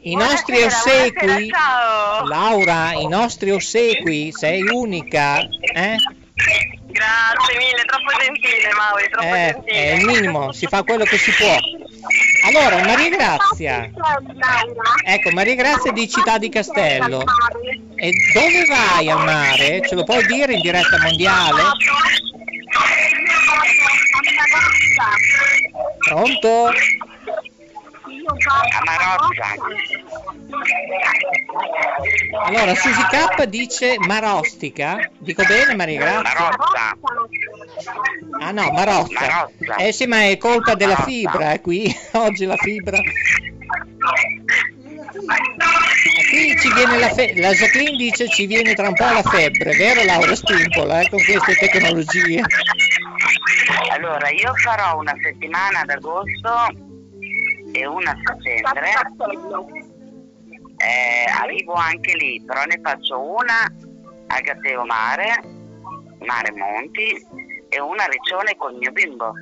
I 0.00 0.14
nostri 0.16 0.62
ossequi. 0.62 1.50
Laura, 2.24 2.92
i 2.92 3.06
nostri 3.08 3.50
ossequi, 3.50 4.32
sei 4.32 4.62
unica, 4.62 5.38
eh? 5.40 5.96
Grazie 6.96 7.56
mille, 7.58 7.82
troppo 7.84 8.10
gentile 8.18 8.72
Mauri, 8.72 9.08
troppo 9.10 9.26
Eh, 9.34 9.52
gentile. 9.52 9.76
è 9.84 9.94
il 9.96 10.04
minimo, 10.06 10.52
si 10.52 10.66
fa 10.66 10.82
quello 10.82 11.04
che 11.04 11.18
si 11.18 11.30
può. 11.32 11.56
Allora, 12.46 12.84
Maria 12.84 13.08
Grazia, 13.10 13.90
ecco, 15.04 15.30
Maria 15.30 15.54
Grazia 15.54 15.92
di 15.92 16.08
Città 16.08 16.38
di 16.38 16.48
Castello. 16.48 17.24
E 17.96 18.12
dove 18.34 18.64
vai 18.66 19.10
al 19.10 19.24
mare? 19.24 19.82
Ce 19.86 19.94
lo 19.94 20.04
puoi 20.04 20.24
dire 20.26 20.52
in 20.52 20.60
diretta 20.60 20.98
mondiale? 21.00 21.62
Pronto? 26.06 26.72
Allora, 32.44 32.74
Susi 32.74 33.02
K 33.02 33.44
dice 33.46 33.96
Marostica. 33.98 35.10
Dico 35.18 35.42
bene, 35.44 35.74
Maria 35.74 35.98
Grazia? 35.98 36.40
Marozza. 36.40 36.96
Ah 38.40 38.50
no, 38.50 38.70
Marozza. 38.72 39.20
Marozza. 39.20 39.76
Eh 39.76 39.92
sì, 39.92 40.06
ma 40.06 40.24
è 40.24 40.36
colpa 40.38 40.74
della 40.74 40.92
Marozza. 40.92 41.10
fibra, 41.10 41.52
eh, 41.52 41.60
qui 41.60 41.96
oggi 42.12 42.44
la 42.44 42.56
fibra. 42.56 42.98
Qui 46.28 46.58
ci 46.58 46.72
viene 46.72 46.98
la 46.98 47.08
febbre, 47.12 47.40
la 47.40 47.52
Jacqueline 47.52 47.96
dice 47.96 48.28
ci 48.28 48.46
viene 48.46 48.74
tra 48.74 48.88
un 48.88 48.94
po' 48.94 49.04
la 49.04 49.22
febbre, 49.22 49.76
vero 49.76 50.02
Laura 50.04 50.34
Spimpola, 50.34 51.00
eh, 51.00 51.08
con 51.08 51.22
queste 51.22 51.54
tecnologie? 51.54 52.42
Allora, 53.90 54.28
io 54.30 54.52
farò 54.54 54.98
una 54.98 55.14
settimana 55.22 55.80
ad 55.80 55.90
agosto 55.90 56.85
e 57.76 57.86
una 57.86 58.10
a 58.10 58.36
settembre. 58.40 58.90
Eh, 60.78 61.24
arrivo 61.40 61.74
anche 61.74 62.14
lì, 62.16 62.42
però 62.44 62.64
ne 62.64 62.80
faccio 62.82 63.20
una 63.20 63.64
a 64.28 64.40
Gatteo 64.40 64.84
Mare, 64.84 65.42
Mare 66.20 66.52
Monti, 66.52 67.26
e 67.68 67.80
una 67.80 68.04
a 68.04 68.08
Riccione 68.08 68.56
col 68.56 68.74
mio 68.74 68.92
bimbo. 68.92 69.32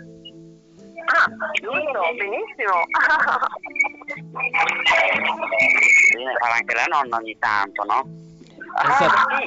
Ah, 1.07 1.27
giusto, 1.61 2.01
benissimo. 2.17 2.81
Quindi 6.11 6.25
ne 6.25 6.35
farà 6.39 6.55
anche 6.55 6.75
la 6.75 6.87
nonna 6.87 7.17
ogni 7.17 7.37
tanto, 7.39 7.85
no? 7.85 8.23
Ah, 8.77 8.99
sì, 8.99 9.05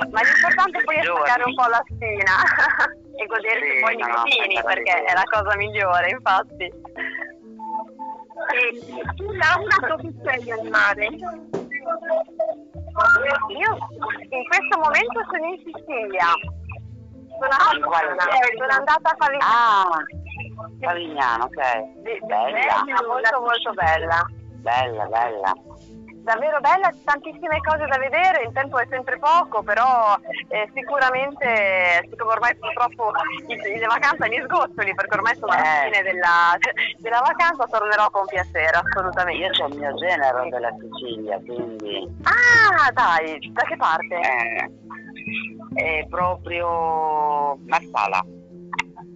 ma 0.10 0.22
l'importante 0.22 0.84
poi 0.84 0.96
è 0.96 1.04
staccare 1.04 1.44
un 1.44 1.56
po' 1.56 1.68
la 1.68 1.84
spina 1.90 2.40
e 3.20 3.26
godersi 3.26 3.72
Sì, 3.76 3.80
poi 3.82 3.94
i 3.94 3.98
no, 3.98 4.06
aspetta, 4.06 4.62
perché 4.62 5.04
è 5.04 5.14
la 5.14 5.24
cosa 5.24 5.56
migliore, 5.58 6.10
infatti. 6.10 6.72
Tu 9.16 9.32
Laura 9.32 9.88
dove 9.88 10.14
sei 10.24 10.52
al 10.52 10.68
mare? 10.70 11.06
Io 13.48 13.72
in 14.30 14.44
questo 14.48 14.78
momento 14.78 15.22
sono 15.32 15.46
in 15.54 15.58
Sicilia. 15.64 16.30
Sono, 17.40 17.54
a 17.54 17.78
Guarda. 17.86 18.24
eh, 18.30 18.58
sono 18.58 18.74
andata 18.74 19.10
a 19.12 19.16
Favignano. 19.18 19.52
Ah, 19.54 20.04
Favignano, 20.80 21.44
ok. 21.46 21.60
Bella, 22.26 22.84
molto 23.08 23.40
molto 23.42 23.74
bella. 23.74 24.26
bella, 24.62 25.06
bella. 25.06 25.54
Davvero 26.28 26.60
bella, 26.60 26.92
tantissime 27.06 27.60
cose 27.64 27.86
da 27.88 27.98
vedere, 27.98 28.44
il 28.44 28.52
tempo 28.52 28.78
è 28.78 28.86
sempre 28.90 29.18
poco, 29.18 29.64
però 29.64 30.14
eh, 30.50 30.70
sicuramente, 30.76 32.04
siccome 32.10 32.34
ormai 32.34 32.54
purtroppo 32.58 33.12
le 33.48 33.86
vacanze 33.88 34.28
mi 34.28 34.44
sgoccioli, 34.44 34.94
perché 34.94 35.16
ormai 35.16 35.36
sono 35.40 35.54
alla 35.54 35.64
Eh. 35.64 35.90
fine 35.90 36.04
della, 36.04 36.52
della 36.98 37.22
vacanza, 37.24 37.64
tornerò 37.66 38.10
con 38.10 38.26
piacere, 38.26 38.76
assolutamente. 38.76 39.42
Io 39.42 39.50
c'ho 39.52 39.68
il 39.68 39.78
mio 39.80 39.96
genero 39.96 40.50
della 40.50 40.72
Sicilia, 40.76 41.38
quindi 41.40 42.04
Ah, 42.28 42.92
dai, 42.92 43.40
da 43.54 43.64
che 43.64 43.76
parte? 43.78 44.16
eh, 44.20 44.70
è 45.76 46.06
proprio 46.10 47.56
Marsala. 47.68 48.20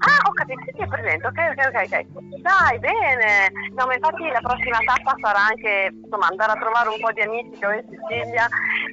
Ah, 0.01 0.17
ho 0.27 0.33
capito, 0.33 0.61
sì, 0.65 0.81
è 0.81 0.87
presente, 0.87 1.27
ok, 1.27 1.37
ok, 1.53 1.61
ok, 1.67 1.77
ok. 1.85 2.05
Dai, 2.41 2.79
bene. 2.79 3.51
No, 3.75 3.85
ma 3.85 3.93
infatti 3.93 4.27
la 4.29 4.41
prossima 4.41 4.79
tappa 4.83 5.15
sarà 5.21 5.45
anche, 5.53 5.93
insomma, 5.93 6.25
andare 6.27 6.53
a 6.53 6.55
trovare 6.55 6.89
un 6.89 6.99
po' 6.99 7.11
di 7.11 7.21
amici 7.21 7.51
che 7.59 7.65
ho 7.67 7.71
in 7.71 7.83
Sicilia 7.87 8.47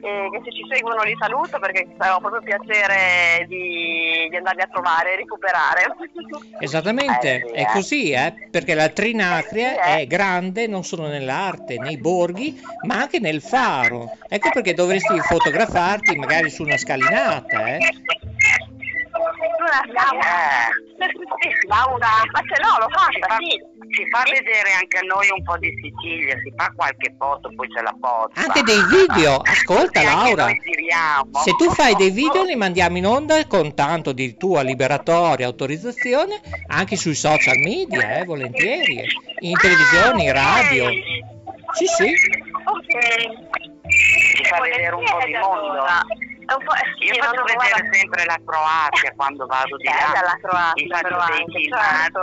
e 0.05 0.29
che 0.31 0.41
se 0.45 0.53
ci 0.53 0.67
seguono 0.71 1.03
li 1.03 1.17
saluto 1.19 1.59
perché 1.59 1.89
ho 1.97 2.21
proprio 2.21 2.43
piacere 2.43 3.47
di, 3.49 4.29
di 4.29 4.37
andarli 4.37 4.61
a 4.61 4.69
trovare 4.71 5.15
e 5.15 5.17
recuperare. 5.17 5.97
Esattamente, 6.61 7.37
Eh, 7.37 7.47
sì, 7.47 7.53
è 7.55 7.61
eh. 7.61 7.69
così, 7.73 8.11
eh, 8.11 8.35
perché 8.51 8.75
la 8.75 8.89
Trinacria 8.91 9.71
Sì, 9.71 9.77
eh. 9.77 9.97
è 10.01 10.07
grande 10.07 10.67
non 10.67 10.85
solo 10.85 11.07
nell'arte, 11.07 11.79
nei 11.79 11.97
borghi, 11.97 12.61
ma 12.83 12.97
anche 12.97 13.19
nel 13.19 13.41
faro. 13.41 14.11
Ecco 14.29 14.51
perché 14.53 14.75
dovresti 14.75 15.19
fotografarti 15.21 16.17
magari 16.17 16.51
su 16.51 16.65
una 16.65 16.77
scalinata, 16.77 17.77
eh. 17.77 17.79
Una 19.69 19.85
Laura. 19.93 20.65
Sì, 20.99 21.51
Laura, 21.69 22.09
ma 22.33 22.41
ce 22.41 22.57
l'ho, 22.63 22.73
l'ho 22.81 22.89
Si 22.89 23.21
fatta, 23.21 23.35
fa, 23.35 23.37
sì. 23.37 23.53
si 23.95 24.09
fa 24.09 24.23
vedere 24.25 24.73
anche 24.73 24.99
a 24.99 25.03
noi 25.03 25.29
un 25.29 25.43
po' 25.45 25.59
di 25.59 25.69
Sicilia, 25.81 26.35
si 26.43 26.53
fa 26.57 26.73
qualche 26.75 27.15
foto, 27.19 27.53
poi 27.55 27.69
ce 27.71 27.83
la 27.83 27.95
posta. 28.01 28.41
Anche 28.41 28.63
dei 28.63 28.83
video, 28.89 29.37
ascolta 29.45 30.03
Laura. 30.03 30.47
Se 31.45 31.53
tu 31.57 31.71
fai 31.71 31.95
dei 31.97 32.11
video 32.11 32.45
li 32.45 32.57
mandiamo 32.57 32.97
in 32.97 33.07
onda 33.07 33.47
con 33.47 33.75
tanto 33.75 34.13
di 34.13 34.37
tua 34.37 34.63
liberatoria 34.63 35.47
autorizzazione 35.47 36.41
anche 36.69 36.97
sui 36.97 37.15
social 37.15 37.59
media, 37.59 38.19
eh, 38.19 38.25
volentieri, 38.25 39.05
in 39.41 39.57
televisione, 39.59 40.23
in 40.25 40.33
radio. 40.33 40.89
Sì, 41.75 41.87
sì. 41.87 42.11
Ok. 42.65 43.47
Ci 44.35 44.45
fa 44.45 44.61
vedere 44.61 44.95
un 44.95 45.05
po' 45.05 45.21
di 45.25 45.33
mondo. 45.35 45.85
È 46.49 46.53
un 46.55 46.65
po', 46.65 46.73
eh, 46.73 46.97
sì, 46.99 47.05
Io 47.13 47.23
faccio 47.23 47.43
vedere 47.45 47.55
guarda, 47.55 47.89
sempre 47.93 48.25
la 48.25 48.39
Croazia 48.43 49.13
quando 49.15 49.47
vado 49.47 49.77
di 49.77 49.85
bella 49.85 50.13
là. 50.15 50.21
la 50.33 50.39
Croazia, 50.41 50.83
Mi 50.83 50.89
faccio 50.89 51.17
dei 51.37 51.45
filmati. 51.53 52.23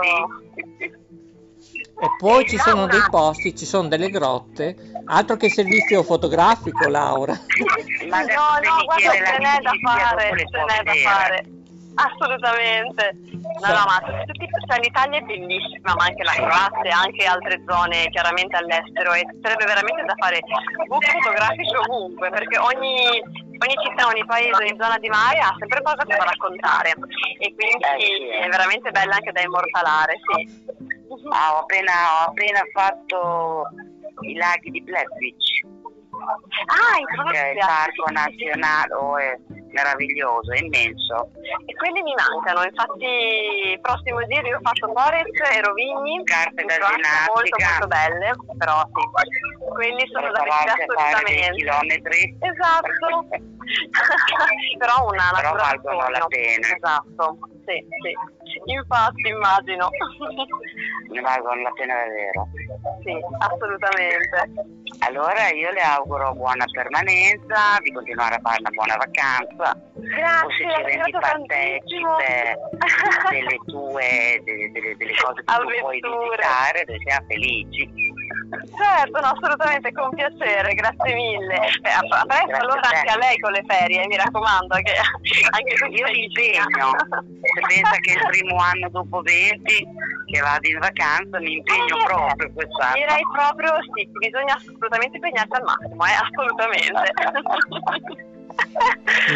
E 1.98 2.08
poi 2.18 2.46
ci 2.48 2.58
sono 2.58 2.86
dei 2.86 3.02
posti, 3.08 3.56
ci 3.56 3.64
sono 3.64 3.88
delle 3.88 4.10
grotte, 4.10 4.76
altro 5.06 5.36
che 5.36 5.48
servizio 5.48 6.02
fotografico, 6.02 6.88
Laura. 6.88 7.32
Ma 8.10 8.20
no, 8.20 8.58
no, 8.62 8.84
guarda, 8.84 9.12
ce 9.12 9.38
n'è 9.38 9.58
da 9.62 9.72
fare, 9.82 10.28
ce 10.36 10.64
n'è 10.64 10.82
da 10.82 10.92
fare. 11.10 11.44
Assolutamente. 11.96 13.16
No, 13.32 13.68
no, 13.72 13.82
ma 13.88 13.98
tutti, 14.24 14.46
cioè, 14.68 14.78
l'Italia 14.80 15.18
è 15.18 15.22
bellissima, 15.22 15.94
ma 15.94 16.04
anche 16.04 16.22
la 16.24 16.32
Croazia, 16.36 17.00
anche 17.00 17.24
altre 17.24 17.62
zone 17.66 18.08
chiaramente 18.10 18.56
all'estero 18.56 19.12
e 19.14 19.24
sarebbe 19.40 19.64
veramente 19.64 20.04
da 20.04 20.14
fare 20.16 20.40
book 20.86 21.04
fotografici 21.08 21.74
ovunque, 21.74 22.28
perché 22.30 22.58
ogni, 22.58 23.16
ogni 23.24 23.76
città, 23.82 24.06
ogni 24.08 24.24
paese, 24.26 24.60
ogni 24.60 24.76
zona 24.78 24.98
di 24.98 25.08
mare 25.08 25.38
ha 25.40 25.54
sempre 25.58 25.80
qualcosa 25.80 26.16
da 26.16 26.24
raccontare 26.24 26.90
e 27.38 27.54
quindi 27.54 27.80
Eh, 27.80 28.40
eh. 28.40 28.44
è 28.44 28.48
veramente 28.48 28.90
bella 28.90 29.14
anche 29.14 29.32
da 29.32 29.40
immortalare, 29.40 30.20
sì. 30.20 30.64
Ah, 31.32 31.54
ho 31.56 31.60
appena, 31.60 31.92
ho 32.20 32.28
appena 32.28 32.60
fatto 32.72 33.68
i 34.20 34.34
laghi 34.34 34.70
di 34.70 34.82
Plebbic, 34.82 35.64
Ah, 36.66 36.98
in 36.98 37.06
che 37.30 37.38
è 37.40 37.50
il 37.52 37.58
Croazia. 37.58 37.66
parco 37.66 38.04
nazionale, 38.10 39.40
meraviglioso, 39.76 40.52
immenso. 40.52 41.30
E 41.66 41.72
quelli 41.76 42.00
mi 42.02 42.14
mancano, 42.16 42.64
infatti 42.64 43.04
il 43.76 43.80
prossimo 43.80 44.24
giro 44.26 44.48
io 44.48 44.60
fatto 44.62 44.90
Forest 44.96 45.36
e 45.52 45.60
Rovigni, 45.60 46.22
Scarpe 46.24 46.62
in 46.62 46.66
da 46.66 46.74
Croazia 46.74 47.28
molto 47.28 47.56
ginnastica. 47.56 47.68
molto 47.68 47.86
belle, 47.86 48.28
però 48.56 48.76
sì, 48.88 49.04
quelli 49.68 50.04
sono 50.08 50.32
da 50.32 50.42
vedere 50.42 50.72
assolutamente. 50.72 51.52
chilometri. 51.52 52.20
Esatto, 52.40 53.06
però 54.78 55.08
una 55.10 55.30
Però 55.34 55.52
valgono 55.54 56.08
la 56.08 56.24
pena. 56.28 56.66
Esatto, 56.74 57.38
sì, 57.66 57.84
sì. 58.02 58.12
Infatti 58.72 59.28
immagino. 59.28 59.90
Ne 61.10 61.20
valgono 61.20 61.62
la 61.62 61.70
pena 61.74 61.94
davvero. 61.94 62.48
sì, 63.02 63.14
assolutamente. 63.38 64.74
Allora 65.06 65.50
io 65.50 65.70
le 65.72 65.80
auguro 65.80 66.32
buona 66.34 66.64
permanenza, 66.72 67.78
di 67.82 67.92
continuare 67.92 68.36
a 68.36 68.40
fare 68.40 68.56
una 68.60 68.70
buona 68.70 68.96
vacanza. 68.96 69.65
Grazie, 69.96 70.56
ci 70.56 70.64
rendi 70.64 71.10
partecipe 71.10 72.58
delle 73.30 73.56
tue, 73.66 74.40
delle, 74.44 74.70
delle- 74.72 74.96
delle 74.96 75.14
cose 75.16 75.42
che 75.42 75.44
tu 75.44 75.52
puoi 75.80 76.00
visitare, 76.00 76.84
siamo 77.04 77.26
felici. 77.28 77.88
Certo, 78.76 79.20
no, 79.20 79.26
assolutamente, 79.26 79.90
con 79.92 80.10
piacere, 80.10 80.74
grazie 80.74 81.14
mille. 81.14 81.56
A, 81.56 82.24
presto 82.26 82.56
allora 82.60 82.80
anche 82.82 83.10
a 83.10 83.16
lei 83.16 83.38
con 83.38 83.50
le 83.52 83.64
ferie, 83.66 84.06
mi 84.06 84.16
raccomando, 84.16 84.76
che 84.76 84.92
anche 85.50 85.74
Io 85.88 86.06
mi 86.06 86.24
impegno, 86.24 86.90
se 87.40 87.60
pensa 87.66 87.96
che 88.00 88.12
il 88.12 88.20
primo 88.30 88.56
anno 88.58 88.88
dopo 88.90 89.20
20 89.22 89.88
che 90.26 90.40
vado 90.40 90.68
in 90.68 90.78
vacanza 90.78 91.38
mi 91.38 91.52
impegno 91.54 91.96
Eh, 91.96 92.04
proprio 92.04 92.52
quest'anno. 92.52 92.94
Direi 92.94 93.22
proprio 93.32 93.72
sì, 93.94 94.06
bisogna 94.18 94.54
assolutamente 94.54 95.16
impegnarsi 95.16 95.54
al 95.54 95.62
massimo, 95.62 96.04
eh, 96.04 96.18
assolutamente. 96.22 97.12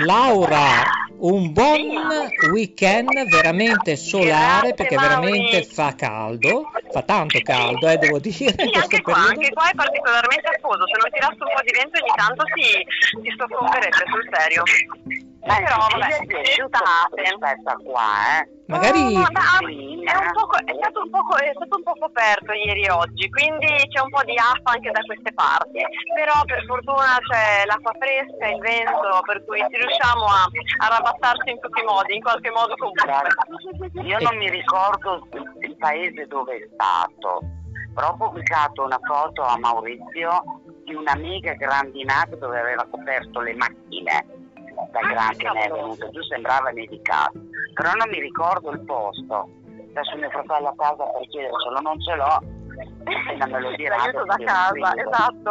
Laura, 0.04 0.82
un 1.18 1.52
buon 1.52 2.30
weekend 2.50 3.28
veramente 3.28 3.96
solare 3.96 4.68
Grazie, 4.68 4.74
perché 4.74 4.94
Mauri. 4.96 5.08
veramente 5.08 5.62
fa 5.64 5.94
caldo, 5.94 6.70
fa 6.90 7.02
tanto 7.02 7.40
caldo, 7.42 7.88
eh, 7.88 7.98
devo 7.98 8.18
dire, 8.18 8.54
Sì, 8.56 8.70
anche 8.72 9.02
qua, 9.02 9.14
anche 9.14 9.50
qua 9.50 9.68
è 9.70 9.74
particolarmente 9.74 10.48
affoso, 10.48 10.86
se 10.86 10.98
non 11.00 11.10
tirasse 11.10 11.36
un 11.38 11.52
po' 11.54 11.62
di 11.64 11.72
vento 11.72 11.98
ogni 12.00 12.12
tanto 12.16 12.44
si, 12.54 13.22
si 13.22 13.34
soffoccherebbe 13.36 14.04
sul 14.06 14.28
serio. 14.32 14.62
Eh, 15.42 15.62
Però 15.62 15.76
vabbè, 15.88 16.12
sì, 16.20 16.52
state. 16.68 17.32
aspetta 17.32 17.74
qua, 17.82 18.04
eh. 18.36 18.48
Magari 18.66 19.14
No, 19.14 19.20
no, 19.20 19.28
ma, 19.32 19.56
è, 19.58 20.16
un 20.20 20.32
poco, 20.32 20.56
è, 20.58 20.74
stato 20.78 21.00
un 21.00 21.10
poco, 21.10 21.36
è 21.38 21.50
stato 21.54 21.76
un 21.76 21.82
po' 21.82 21.96
coperto 21.98 22.52
ieri 22.52 22.84
e 22.84 22.90
oggi, 22.92 23.28
quindi 23.30 23.66
c'è 23.88 24.00
un 24.04 24.10
po' 24.10 24.22
di 24.24 24.36
affa 24.36 24.76
anche 24.76 24.90
da 24.90 25.00
queste 25.00 25.32
parti. 25.32 25.80
Però 26.14 26.44
per 26.44 26.64
fortuna 26.66 27.16
c'è 27.24 27.64
l'acqua 27.64 27.92
fresca, 27.98 28.52
il 28.52 28.60
vento, 28.60 29.20
per 29.24 29.44
cui 29.46 29.64
si 29.70 29.76
riusciamo 29.80 30.24
a, 30.28 30.44
a 30.84 30.88
rabattarci 30.92 31.50
in 31.50 31.58
tutti 31.58 31.80
i 31.80 31.84
modi, 31.84 32.14
in 32.14 32.22
qualche 32.22 32.50
modo 32.50 32.74
comunque. 32.76 34.04
Io 34.04 34.18
non 34.20 34.36
mi 34.36 34.50
ricordo 34.50 35.26
il 35.60 35.76
paese 35.76 36.26
dove 36.28 36.52
è 36.54 36.68
stato, 36.74 37.40
però 37.94 38.12
ho 38.12 38.16
pubblicato 38.16 38.84
una 38.84 39.00
foto 39.02 39.42
a 39.42 39.56
Maurizio 39.58 40.60
di 40.84 40.94
una 40.94 41.16
mega 41.16 41.54
grandinata 41.54 42.36
dove 42.36 42.60
aveva 42.60 42.86
coperto 42.90 43.40
le 43.40 43.54
macchine 43.54 44.39
dal 44.90 45.06
gran 45.06 45.36
che 45.36 45.50
ne 45.50 45.60
è 45.64 45.70
venuto 45.70 46.08
giù, 46.10 46.22
sembrava 46.22 46.70
nevicato, 46.70 47.38
però 47.74 47.92
non 47.92 48.08
mi 48.10 48.20
ricordo 48.20 48.70
il 48.70 48.80
posto. 48.84 49.48
Adesso 49.90 50.16
mio 50.16 50.30
fratello 50.30 50.68
a 50.68 50.74
casa 50.76 51.04
per 51.04 51.26
chiedercelo, 51.28 51.80
non 51.80 52.00
ce 52.00 52.14
l'ho, 52.14 52.38
appena 53.04 53.46
me 53.46 53.60
lo 53.60 53.76
dirà. 53.76 53.96
L'aiuto 53.96 54.24
da 54.24 54.36
casa, 54.44 54.94
esatto. 54.94 55.50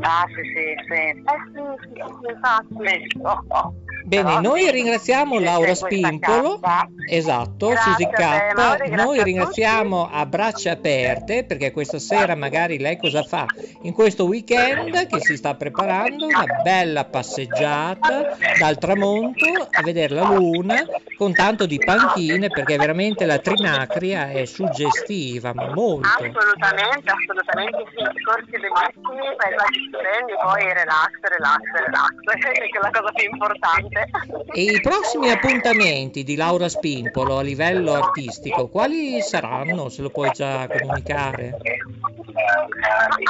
Ah 0.00 0.24
sì 0.34 0.42
sì 0.54 0.74
sì. 0.86 0.92
Eh 0.92 1.22
sì, 1.52 1.60
sì, 1.82 2.02
sì, 2.20 2.30
infatti. 2.30 2.88
Sì, 2.88 3.20
oh. 3.22 3.74
Bene, 4.04 4.40
noi 4.40 4.70
ringraziamo 4.70 5.40
Laura 5.40 5.74
Spimpolo. 5.74 6.60
Esatto, 7.08 7.72
Susi 7.74 8.06
K. 8.06 8.90
Noi 8.90 9.18
a 9.18 9.22
ringraziamo 9.22 10.10
a 10.12 10.26
braccia 10.26 10.72
aperte 10.72 11.44
perché 11.44 11.72
questa 11.72 11.98
sera 11.98 12.34
magari 12.34 12.78
lei 12.78 12.98
cosa 12.98 13.22
fa? 13.22 13.46
In 13.82 13.94
questo 13.94 14.26
weekend 14.26 15.06
che 15.06 15.20
si 15.20 15.36
sta 15.36 15.54
preparando 15.54 16.26
una 16.26 16.46
bella 16.62 17.06
passeggiata 17.06 18.36
dal 18.58 18.76
tramonto 18.76 19.46
a 19.70 19.82
vedere 19.82 20.14
la 20.14 20.24
luna 20.24 20.84
con 21.16 21.32
tanto 21.32 21.64
di 21.64 21.78
panchine 21.78 22.48
perché 22.48 22.76
veramente 22.76 23.24
la 23.24 23.38
Trinacria 23.38 24.30
è 24.30 24.44
suggestiva, 24.44 25.52
ma 25.54 25.72
molto. 25.72 26.08
Assolutamente, 26.08 27.10
assolutamente 27.10 27.84
sì, 27.94 28.22
corsi 28.22 28.50
bellissimi, 28.50 29.36
paesaggi 29.36 29.80
stupendi, 29.88 30.32
poi 30.42 30.62
relax, 30.74 31.10
relax, 31.22 31.60
relax, 31.72 32.12
che 32.68 32.68
è 32.78 32.80
la 32.82 32.90
cosa 32.90 33.12
più 33.12 33.28
importante. 33.30 33.93
E 34.52 34.62
i 34.62 34.80
prossimi 34.80 35.30
appuntamenti 35.30 36.24
di 36.24 36.36
Laura 36.36 36.68
Spimpolo 36.68 37.38
a 37.38 37.42
livello 37.42 37.92
artistico, 37.92 38.68
quali 38.68 39.20
saranno? 39.20 39.88
Se 39.88 40.02
lo 40.02 40.10
puoi 40.10 40.30
già 40.32 40.66
comunicare? 40.66 41.56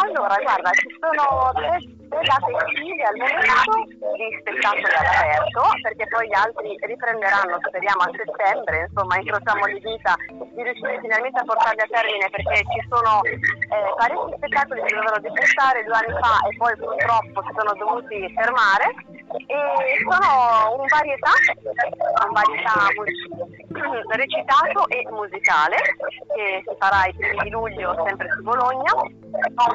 Allora, 0.05 0.37
guarda, 0.43 0.71
ci 0.73 0.89
sono 0.99 1.53
tre, 1.55 1.79
tre 2.09 2.21
date 2.25 2.51
estive 2.65 3.05
al 3.05 3.17
momento 3.17 3.73
di 4.17 4.27
spettacoli 4.41 4.95
all'aperto, 4.95 5.61
perché 5.83 6.07
poi 6.09 6.29
gli 6.29 6.35
altri 6.35 6.77
riprenderanno, 6.81 7.61
speriamo, 7.61 8.03
a 8.03 8.11
settembre, 8.11 8.89
insomma, 8.89 9.17
incrociamo 9.19 9.67
le 9.67 9.81
dita 9.81 10.15
di 10.29 10.63
riuscire 10.63 10.99
finalmente 11.01 11.39
a 11.39 11.45
portarli 11.45 11.81
a 11.81 11.89
termine, 11.91 12.31
perché 12.31 12.57
ci 12.73 12.81
sono 12.89 13.23
eh, 13.25 13.91
parecchi 13.97 14.33
spettacoli 14.37 14.81
che 14.83 14.95
dovevano 14.95 15.21
debuttare 15.21 15.85
due 15.85 15.99
anni 15.99 16.15
fa 16.19 16.35
e 16.49 16.51
poi 16.57 16.75
purtroppo 16.77 17.39
si 17.45 17.53
sono 17.55 17.73
dovuti 17.79 18.19
fermare, 18.35 18.87
e 19.35 19.59
sono 20.05 20.31
un 20.77 20.87
varietà, 20.87 21.33
un 22.27 22.33
varietà 22.33 22.89
recitato 24.17 24.89
e 24.89 25.07
musicale, 25.11 25.77
che 26.35 26.63
si 26.67 26.75
farà 26.79 27.07
i 27.07 27.15
primi 27.15 27.39
di 27.43 27.51
luglio 27.51 27.95
sempre 28.07 28.29
su 28.31 28.43
Bologna, 28.43 28.93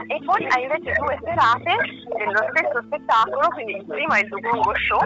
e 0.07 0.19
poi 0.23 0.47
ha 0.49 0.59
invece 0.59 0.93
due 0.93 1.19
serate 1.23 1.75
dello 2.15 2.43
stesso 2.49 2.81
spettacolo, 2.85 3.47
quindi 3.49 3.75
il 3.75 3.85
primo 3.85 4.13
è 4.13 4.21
il 4.21 4.29
Dugongo 4.29 4.73
Show, 4.87 5.01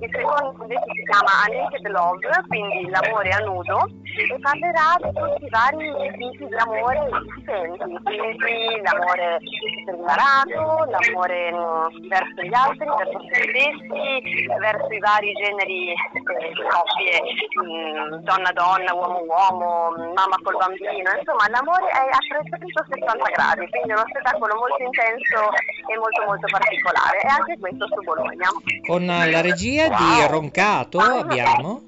il 0.00 0.10
secondo 0.12 0.62
invece 0.62 0.86
si 0.94 1.02
chiama 1.02 1.42
A 1.42 1.46
Naked 1.50 1.86
Love, 1.88 2.28
quindi 2.46 2.88
l'amore 2.88 3.30
a 3.30 3.38
nudo, 3.38 3.90
e 4.16 4.38
parlerà 4.40 4.94
di 5.02 5.10
tutti 5.12 5.44
i 5.44 5.50
vari 5.50 5.90
tipi 6.16 6.46
di 6.46 6.56
amore 6.56 7.08
esistenti, 7.10 7.98
quindi 8.38 8.80
l'amore 8.82 9.38
per 9.84 9.94
il 9.94 10.00
malato, 10.00 10.86
l'amore 10.86 11.52
mh, 11.52 12.08
verso 12.08 12.40
gli 12.42 12.54
altri, 12.54 12.86
verso 12.86 13.18
se 13.26 13.42
stessi, 13.50 14.46
verso 14.46 14.88
i 14.88 14.98
vari 15.00 15.32
generi 15.34 15.90
eh, 15.90 16.52
coppie, 16.70 17.18
mh, 17.58 18.22
donna-donna, 18.22 18.94
uomo-uomo, 18.94 19.90
mh, 19.90 20.12
mamma 20.14 20.38
col 20.42 20.56
bambino, 20.56 21.10
insomma 21.10 21.48
l'amore 21.50 21.88
è 21.90 22.06
a 22.06 22.20
360 22.22 23.30
gradi, 23.34 23.68
quindi 23.68 23.92
uno 23.96 24.04
spettacolo 24.08 24.54
molto 24.56 24.82
intenso 24.82 25.40
e 25.88 25.96
molto 25.96 26.22
molto 26.26 26.46
particolare 26.50 27.20
e 27.20 27.28
anche 27.28 27.58
questo 27.58 27.86
su 27.88 28.02
Bologna. 28.04 28.48
Con 28.86 29.06
la 29.06 29.40
regia 29.40 29.88
di 29.88 30.26
Roncato 30.28 30.98
abbiamo. 30.98 31.82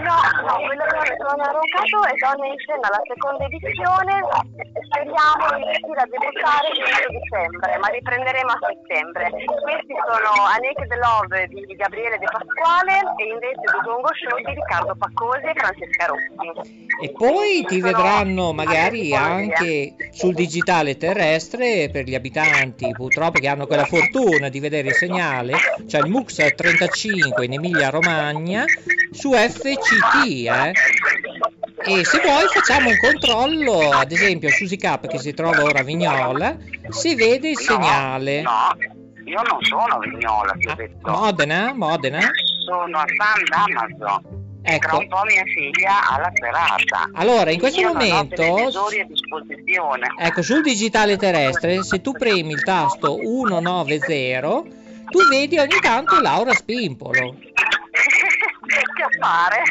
No, 0.00 0.18
no, 0.42 0.54
quello 0.66 0.82
che 0.82 1.14
sono 1.22 1.44
roncato 1.46 1.98
è 2.10 2.14
Donne 2.18 2.48
in 2.50 2.58
scena, 2.58 2.88
la 2.90 3.02
seconda 3.06 3.44
edizione. 3.46 4.14
Speriamo 4.90 5.44
di 5.54 5.62
riuscire 5.62 6.00
a 6.00 6.08
debuttare 6.10 6.66
inizio 6.74 7.06
dicembre, 7.14 7.78
ma 7.78 7.88
riprenderemo 7.88 8.50
a 8.50 8.58
settembre. 8.66 9.30
Questi 9.30 9.94
sono 9.94 10.30
A 10.42 10.56
Naked 10.58 10.92
Love 10.98 11.46
di 11.46 11.76
Gabriele 11.78 12.18
De 12.18 12.26
Pasquale 12.26 12.98
e 13.14 13.24
invece 13.30 13.62
The 13.62 13.80
Gongo 13.86 14.10
Show 14.10 14.36
di 14.42 14.54
Riccardo 14.58 14.94
Paccosi 14.98 15.46
e 15.46 15.54
Francesca 15.54 16.06
Rossi. 16.10 16.88
E 17.02 17.12
poi 17.12 17.64
ti 17.64 17.78
Sono 17.78 17.92
vedranno 17.92 18.52
magari 18.52 19.14
anche 19.14 19.94
sul 20.10 20.34
digitale 20.34 20.96
terrestre 20.96 21.88
per 21.90 22.04
gli 22.04 22.14
abitanti 22.14 22.90
purtroppo 22.90 23.38
che 23.38 23.48
hanno 23.48 23.66
quella 23.66 23.84
fortuna 23.84 24.48
di 24.48 24.58
vedere 24.58 24.88
il 24.88 24.94
segnale, 24.94 25.54
cioè 25.86 26.02
il 26.02 26.10
MUX 26.10 26.54
35 26.54 27.44
in 27.44 27.52
Emilia 27.54 27.90
Romagna 27.90 28.64
su 29.12 29.32
FCT, 29.60 30.46
eh. 30.46 30.72
E 31.82 32.04
se 32.04 32.20
vuoi 32.20 32.46
facciamo 32.52 32.90
un 32.90 32.96
controllo, 32.98 33.90
ad 33.92 34.12
esempio 34.12 34.50
Susi 34.50 34.76
Cap 34.76 35.06
che 35.06 35.18
si 35.18 35.32
trova 35.32 35.62
ora 35.62 35.80
a 35.80 35.82
Vignola, 35.82 36.56
si 36.88 37.14
vede 37.14 37.50
il 37.50 37.58
segnale. 37.58 38.42
No, 38.42 38.76
io 39.24 39.40
non 39.42 39.58
sono 39.62 39.84
a 39.84 39.98
Vignola, 39.98 40.52
ti 40.58 40.66
ho 40.66 40.70
Ah, 40.72 40.74
detto. 40.74 41.10
Modena? 41.10 41.72
Modena? 41.74 42.20
Sono 42.64 42.98
a 42.98 43.04
San 43.06 43.44
Damaso. 43.48 44.22
Tra 44.62 44.74
Ecco. 44.74 44.98
un 44.98 45.08
po' 45.08 45.22
mia 45.24 45.42
figlia 45.44 46.06
ha 46.06 46.18
la 46.20 46.30
serata. 46.34 47.08
Allora, 47.14 47.50
in 47.50 47.58
questo 47.58 47.80
Io 47.80 47.88
momento 47.94 48.34
televisori 48.34 49.00
a 49.00 49.06
disposizione. 49.06 50.06
Ecco, 50.18 50.42
sul 50.42 50.62
digitale 50.62 51.16
terrestre, 51.16 51.82
se 51.82 52.02
tu 52.02 52.12
premi 52.12 52.52
il 52.52 52.62
tasto 52.62 53.16
190, 53.16 54.62
tu 55.08 55.26
vedi 55.30 55.58
ogni 55.58 55.78
tanto 55.80 56.20
Laura 56.20 56.52
Spimpolo. 56.52 57.36
Che 59.00 59.16
appare. 59.16 59.62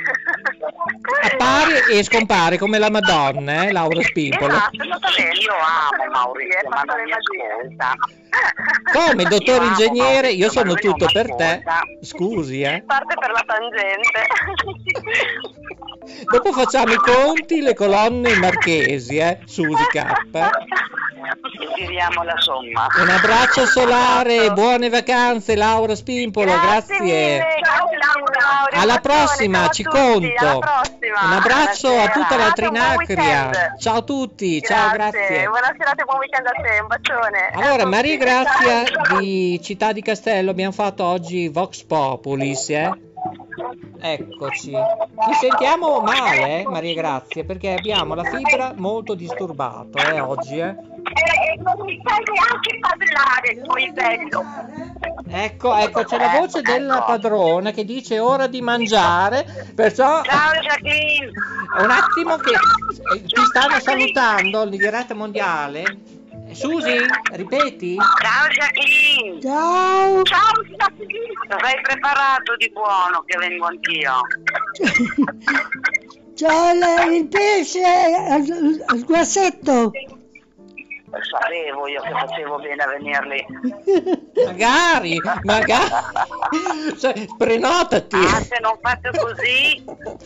Appare 1.34 1.86
e 1.92 2.04
scompare 2.04 2.58
come 2.58 2.80
la 2.80 2.90
Madonna, 2.90 3.64
eh, 3.64 3.72
Laura 3.72 4.02
Spimpolo. 4.02 4.54
Esatto, 4.54 4.84
esattamente. 4.84 5.40
Io 5.40 5.54
amo 5.54 6.12
Maurizio, 6.12 6.70
ma 6.70 6.82
non 6.84 7.04
mi 7.04 7.12
ascolta. 7.12 7.96
Come, 8.92 9.24
dottor 9.24 9.56
Io 9.56 9.62
amo 9.62 9.70
ingegnere, 9.70 10.30
io 10.30 10.50
sono 10.50 10.74
tutto 10.74 11.08
per 11.12 11.36
te. 11.36 11.64
Scusi, 12.02 12.62
eh. 12.62 12.84
Parte 12.86 13.16
per 13.16 13.32
la 13.32 13.44
tangente. 13.46 14.28
Dopo 16.32 16.52
facciamo 16.52 16.94
i 16.94 16.98
conti, 16.98 17.62
le 17.62 17.74
colonne 17.74 18.36
marchesi, 18.36 19.18
eh, 19.18 19.40
Susi 19.46 19.84
K. 19.92 20.06
tiriamo 21.76 22.24
la 22.24 22.36
somma. 22.38 22.88
Un 23.00 23.10
abbraccio 23.10 23.66
solare, 23.66 24.52
buone 24.52 24.90
vacanze 24.90 25.56
Laura 25.56 25.96
Spimpolo, 25.96 26.52
grazie. 26.52 27.38
Laura. 27.40 28.82
Alla 28.82 29.00
prossima, 29.00 29.64
Ciao 29.64 29.70
ci 29.70 29.84
tutti, 29.84 29.98
conto. 29.98 30.60
Prossima. 30.60 31.20
Un 31.24 31.32
abbraccio 31.34 32.00
a 32.00 32.10
tutta 32.10 32.38
la 32.38 32.52
Trinacria. 32.52 33.76
Ciao 33.78 33.98
a 33.98 34.02
tutti, 34.02 34.62
ciao, 34.62 34.92
grazie. 34.92 35.48
Buona 35.48 35.74
serata 35.78 36.02
e 36.02 36.06
buon 36.06 36.18
weekend 36.20 36.46
a 36.46 36.52
te, 36.52 36.80
un 36.80 36.88
bacione. 36.88 37.52
Allora. 37.54 37.86
Maria 37.86 38.18
Grazia 38.20 38.84
di 39.18 39.60
Città 39.64 39.94
di 39.94 40.02
Castello, 40.02 40.52
abbiamo 40.52 40.74
fatto 40.74 41.06
oggi 41.06 41.48
Vox 41.48 41.84
Populis, 41.84 42.70
eh? 42.70 42.92
Eccoci. 44.02 44.72
Ci 44.72 45.34
sentiamo 45.40 46.02
male, 46.02 46.60
eh, 46.60 46.68
Maria 46.68 46.94
Grazia, 46.96 47.46
perché 47.46 47.74
abbiamo 47.74 48.16
la 48.16 48.26
fibra 48.26 48.74
molto 48.76 49.14
disturbata 49.14 50.14
eh, 50.14 50.20
oggi, 50.20 50.58
eh. 50.58 50.68
E 50.68 51.58
non 51.62 51.86
mi 51.86 51.98
fai 52.04 52.24
neanche 52.34 52.80
parlare, 52.82 53.62
poi 53.66 53.92
bello. 53.94 54.44
Ecco, 55.30 55.76
ecco, 55.76 56.04
c'è 56.04 56.18
la 56.18 56.40
voce 56.40 56.62
della 56.62 57.02
padrona 57.04 57.72
che 57.72 57.86
dice 57.86 58.20
ora 58.20 58.48
di 58.48 58.60
mangiare, 58.62 59.72
perciò 59.74 60.24
Ciao 60.24 60.52
Jacqueline! 60.62 61.32
un 61.82 61.90
attimo 61.90 62.36
che 62.36 62.52
eh, 62.52 63.22
ti 63.24 63.42
stanno 63.48 63.80
salutando 63.80 64.64
in 64.64 64.72
diretta 64.72 65.14
mondiale. 65.14 66.18
Susi, 66.52 67.06
ripeti? 67.32 67.96
Ciao 67.96 68.48
Jacqueline! 68.50 69.42
Ciao! 69.42 70.24
Ciao, 70.24 70.64
Jacqueline. 70.78 71.34
Cosa 71.48 71.66
hai 71.66 71.82
preparato 71.82 72.56
di 72.58 72.70
buono 72.72 73.24
che 73.26 73.38
vengo 73.38 73.66
anch'io? 73.66 74.22
C'ho 76.40 76.74
le- 76.74 77.16
il 77.18 77.28
pesce 77.28 77.84
al, 77.84 78.84
al 78.86 79.04
guassetto. 79.04 79.92
Sapevo 81.12 81.88
io 81.88 82.02
che 82.02 82.12
facevo 82.12 82.60
bene 82.60 82.84
a 82.84 82.88
venirli. 82.88 83.46
Magari, 84.46 85.20
magari. 85.44 85.90
Cioè, 87.00 87.26
prenotati. 87.38 88.16
Ah, 88.16 88.42
se 88.42 88.58
non 88.62 88.78
fate 88.82 89.10
così, 89.18 89.84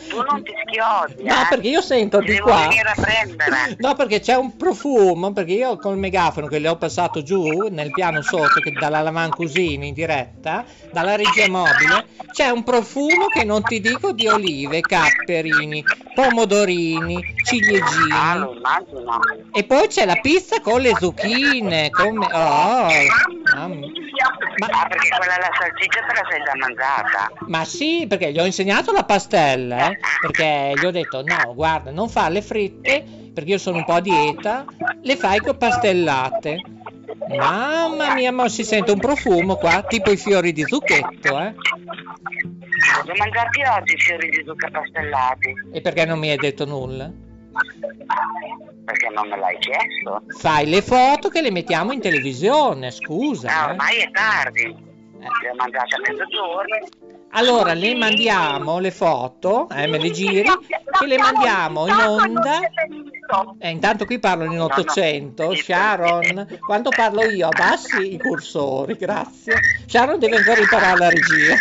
tu 0.09 0.21
non 0.21 0.43
ti 0.43 0.51
schiodi, 0.65 1.23
No, 1.23 1.41
eh? 1.41 1.45
perché 1.49 1.67
io 1.69 1.81
sento 1.81 2.19
Ti 2.19 2.25
di 2.25 2.31
devo 2.33 2.45
qua. 2.47 2.67
venire 2.67 2.89
a 2.89 3.01
prendere. 3.01 3.75
No, 3.79 3.95
perché 3.95 4.19
c'è 4.19 4.35
un 4.35 4.55
profumo, 4.57 5.31
perché 5.31 5.53
io 5.53 5.77
col 5.77 5.97
megafono 5.97 6.47
che 6.47 6.59
le 6.59 6.67
ho 6.67 6.75
passato 6.77 7.23
giù 7.23 7.67
nel 7.69 7.91
piano 7.91 8.21
sotto, 8.21 8.59
che 8.61 8.71
dalla 8.71 9.01
Lavancusini 9.01 9.87
in 9.87 9.93
diretta, 9.93 10.65
dalla 10.91 11.15
regia 11.15 11.47
mobile, 11.49 12.05
c'è 12.31 12.49
un 12.49 12.63
profumo 12.63 13.27
che 13.27 13.43
non 13.43 13.63
ti 13.63 13.79
dico 13.79 14.11
di 14.11 14.27
olive, 14.27 14.81
capperini, 14.81 15.83
pomodorini, 16.13 17.15
Ah, 17.17 17.43
ciliegini. 17.43 18.39
lo 18.39 18.53
immagino. 18.55 19.19
E 19.51 19.63
poi 19.63 19.87
c'è 19.87 20.05
la 20.05 20.15
pizza 20.15 20.59
con 20.61 20.81
le 20.81 20.93
zucchine, 20.99 21.89
come... 21.89 22.25
Oh, 22.25 22.87
mamma. 23.55 23.87
Ma, 24.57 24.67
Ah, 24.71 24.87
perché 24.87 25.09
quella 25.09 25.37
la 25.39 25.49
salsiccia 25.59 25.99
te 26.07 26.13
la 26.13 26.27
sei 26.29 26.43
già 26.43 26.51
mangiata. 26.55 27.31
ma 27.47 27.65
sì, 27.65 28.05
perché 28.07 28.31
gli 28.31 28.39
ho 28.39 28.45
insegnato 28.45 28.91
la 28.91 29.03
pastella, 29.03 29.89
eh, 29.89 29.97
perché 30.21 30.73
gli 30.79 30.85
ho 30.85 30.91
detto 30.91 31.23
no, 31.23 31.53
guarda, 31.55 31.91
non 31.91 32.07
farle 32.09 32.41
fritte, 32.41 33.03
perché 33.33 33.49
io 33.51 33.57
sono 33.57 33.77
un 33.77 33.85
po' 33.85 33.93
a 33.93 33.99
dieta, 34.01 34.65
le 35.01 35.15
fai 35.17 35.39
con 35.39 35.57
pastellate. 35.57 36.57
Mamma 37.27 38.13
mia, 38.13 38.31
ma 38.31 38.47
si 38.49 38.63
sente 38.63 38.91
un 38.91 38.99
profumo 38.99 39.55
qua, 39.55 39.83
tipo 39.83 40.11
i 40.11 40.17
fiori 40.17 40.51
di 40.51 40.63
zucchetto, 40.63 41.39
eh. 41.39 41.53
Li 43.05 43.11
ho 43.11 43.15
mangiati 43.17 43.61
oggi 43.77 43.93
i 43.93 43.97
fiori 43.97 44.29
di 44.29 44.43
zucca 44.45 44.69
pastellati. 44.69 45.53
E 45.71 45.81
perché 45.81 46.05
non 46.05 46.19
mi 46.19 46.29
hai 46.29 46.37
detto 46.37 46.65
nulla? 46.65 47.09
Perché 48.85 49.09
non 49.09 49.29
me 49.29 49.37
l'hai 49.37 49.57
chiesto? 49.59 50.23
Fai 50.37 50.67
le 50.67 50.81
foto 50.81 51.29
che 51.29 51.41
le 51.41 51.51
mettiamo 51.51 51.91
in 51.93 52.01
televisione, 52.01 52.91
scusa. 52.91 53.49
eh. 53.49 53.69
ormai 53.71 53.97
è 53.99 54.11
tardi. 54.11 54.63
Le 54.63 55.49
ho 55.49 55.55
mangiate 55.55 55.95
a 55.95 55.99
mezzogiorno. 55.99 56.77
Allora 57.35 57.73
le 57.73 57.95
mandiamo 57.95 58.77
le 58.77 58.91
foto, 58.91 59.67
eh, 59.69 59.87
me 59.87 59.97
le 59.97 60.11
giri, 60.11 60.43
che 60.99 61.05
le 61.07 61.17
mandiamo 61.17 61.87
in 61.87 61.95
onda. 61.95 62.59
Eh, 63.57 63.69
intanto 63.69 64.05
qui 64.05 64.19
parlano 64.19 64.53
in 64.53 64.61
800, 64.61 65.55
Sharon, 65.55 66.59
quando 66.59 66.89
parlo 66.89 67.23
io 67.23 67.47
abbassi 67.47 68.13
i 68.13 68.19
cursori, 68.19 68.95
grazie. 68.95 69.55
Sharon 69.87 70.19
deve 70.19 70.37
ancora 70.37 70.59
imparare 70.59 70.97
la 70.99 71.09
regia. 71.09 71.55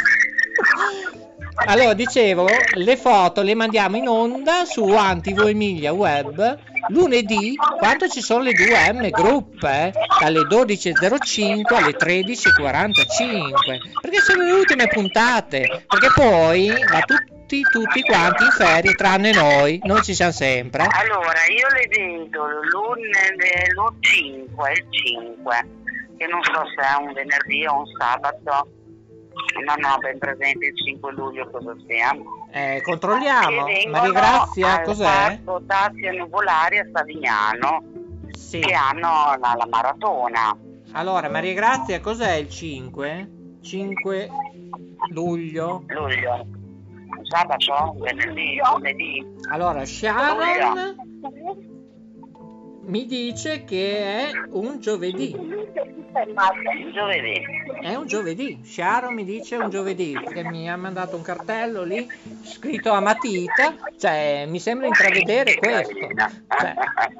Allora, 1.55 1.95
dicevo, 1.95 2.49
le 2.75 2.97
foto 2.97 3.43
le 3.43 3.55
mandiamo 3.55 3.97
in 3.97 4.09
onda 4.09 4.65
su 4.65 4.85
AntiVo 4.85 5.47
Emilia 5.47 5.93
Web 5.93 6.71
lunedì 6.89 7.55
quando 7.79 8.09
ci 8.09 8.21
sono 8.21 8.43
le 8.43 8.53
due 8.53 8.93
M 8.93 9.09
Group, 9.11 9.63
eh, 9.63 9.93
dalle 10.21 10.41
12.05 10.41 11.75
alle 11.75 11.93
13.45, 11.93 14.01
perché 14.01 14.21
sono 14.21 14.43
le 14.43 14.51
ultime 14.53 14.89
puntate, 14.89 15.85
perché 15.87 16.09
poi 16.15 16.69
va 16.69 17.01
tutti, 17.01 17.63
tutti 17.63 18.03
quanti 18.03 18.45
in 18.45 18.51
ferie, 18.51 18.95
tranne 18.95 19.33
noi, 19.33 19.81
noi 19.85 20.03
ci 20.03 20.15
siamo 20.15 20.33
sempre. 20.33 20.87
Allora, 20.91 21.47
io 21.49 21.69
le 21.69 21.87
vedo 21.89 22.47
lunedì, 22.71 23.73
lo 23.75 23.95
5, 24.01 24.73
il 24.73 24.85
5, 24.91 25.67
che 26.19 26.27
non 26.27 26.43
so 26.43 26.65
se 26.75 26.83
è 26.83 26.97
un 27.01 27.13
venerdì 27.13 27.65
o 27.67 27.79
un 27.79 27.87
sabato. 27.99 28.69
Non 29.65 29.85
ho 29.91 29.99
ben 29.99 30.19
presente 30.19 30.67
il 30.67 30.77
5 30.77 31.13
luglio 31.13 31.49
cosa 31.51 31.75
sia. 31.87 32.11
Eh, 32.51 32.81
controlliamo. 32.83 33.65
Maria 33.91 34.11
Grazia, 34.13 34.83
cos'è? 34.83 35.39
Tazio 35.67 36.13
Nuvolari 36.13 36.79
a 36.79 36.87
Savignano, 36.93 37.83
Sì. 38.31 38.61
che 38.61 38.75
hanno 38.75 39.37
la, 39.39 39.55
la 39.57 39.67
maratona. 39.69 40.57
Allora, 40.93 41.29
Maria 41.29 41.55
Grazia, 41.55 42.01
cos'è 42.01 42.35
il 42.35 42.49
5? 42.49 43.31
5 43.63 44.29
luglio. 45.11 45.85
Luglio. 45.87 46.47
Sabato? 47.23 47.95
Venerdì? 47.99 48.59
un 48.61 48.73
Lunedì? 48.75 49.27
Allora, 49.51 49.85
Sharon 49.85 50.41
mi 52.85 53.07
dice 53.07 53.65
che 53.65 53.99
è 53.99 54.31
un 54.51 54.81
giovedì. 54.81 55.31
Giovedì. 56.93 57.43
È 57.81 57.95
un 57.95 58.07
giovedì. 58.07 58.61
Sharon 58.65 59.15
mi 59.15 59.25
dice 59.25 59.57
un 59.57 59.71
giovedì 59.71 60.13
perché 60.13 60.45
mi 60.45 60.71
ha 60.71 60.77
mandato 60.77 61.17
un 61.17 61.23
cartello 61.23 61.85
lì 61.85 62.07
scritto 62.43 62.93
a 62.93 63.01
matita. 63.01 63.75
Cioè, 63.99 64.45
mi 64.47 64.61
sembra 64.61 64.87
intravedere 64.89 65.57
questo. 65.57 65.95
Cioè, 65.95 66.75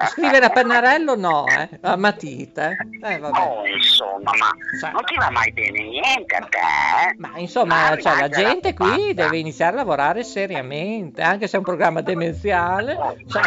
scrivere 0.09 0.45
a 0.45 0.49
pennarello 0.49 1.15
no, 1.15 1.45
eh, 1.47 1.69
a 1.81 1.95
matita. 1.95 2.69
Eh, 2.69 3.13
Eh, 3.13 3.17
vabbè. 3.19 3.39
Oh, 3.39 3.65
insomma, 3.65 4.31
ma 4.37 4.51
Cioè. 4.79 4.91
non 4.91 5.03
ti 5.03 5.15
va 5.15 5.29
mai 5.31 5.51
bene 5.51 5.81
niente 5.83 6.35
a 6.35 6.47
te, 6.49 6.57
eh? 6.57 7.15
Ma 7.17 7.31
insomma, 7.37 7.75
cioè, 7.75 8.03
la 8.03 8.09
Mannaggia 8.11 8.21
la 8.21 8.29
gente 8.29 8.73
qui 8.73 9.13
deve 9.13 9.37
iniziare 9.37 9.73
a 9.73 9.77
lavorare 9.77 10.23
seriamente, 10.23 11.21
anche 11.21 11.47
se 11.47 11.55
è 11.55 11.59
un 11.59 11.65
programma 11.65 12.01
demenziale, 12.01 12.97
cioè, 13.27 13.41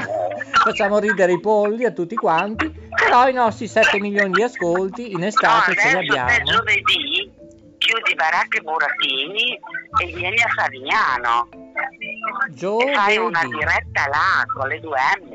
facciamo 0.65 0.99
ridere 0.99 1.33
i 1.33 1.41
polli 1.41 1.85
a 1.85 1.93
tutti 1.93 2.06
quanti, 2.15 2.73
però 2.95 3.27
i 3.29 3.33
nostri 3.33 3.67
7 3.67 3.99
milioni 3.99 4.31
di 4.33 4.43
ascolti 4.43 5.11
in 5.13 5.19
No, 5.21 5.27
estate 5.27 5.75
ce 5.75 5.89
li 6.01 6.09
abbiamo. 6.09 6.45
giovedì 6.45 7.33
chiudi 7.79 8.15
baracche 8.15 8.61
burattini 8.61 9.59
e 10.03 10.07
vieni 10.15 10.37
a 10.41 10.49
Savignano 10.57 11.49
e 11.51 12.93
fai 12.95 13.17
una 13.19 13.41
Giovedì. 13.41 13.57
diretta 13.59 14.07
là 14.09 14.45
con 14.55 14.69
le 14.69 14.81
due 14.81 14.99
M. 15.21 15.33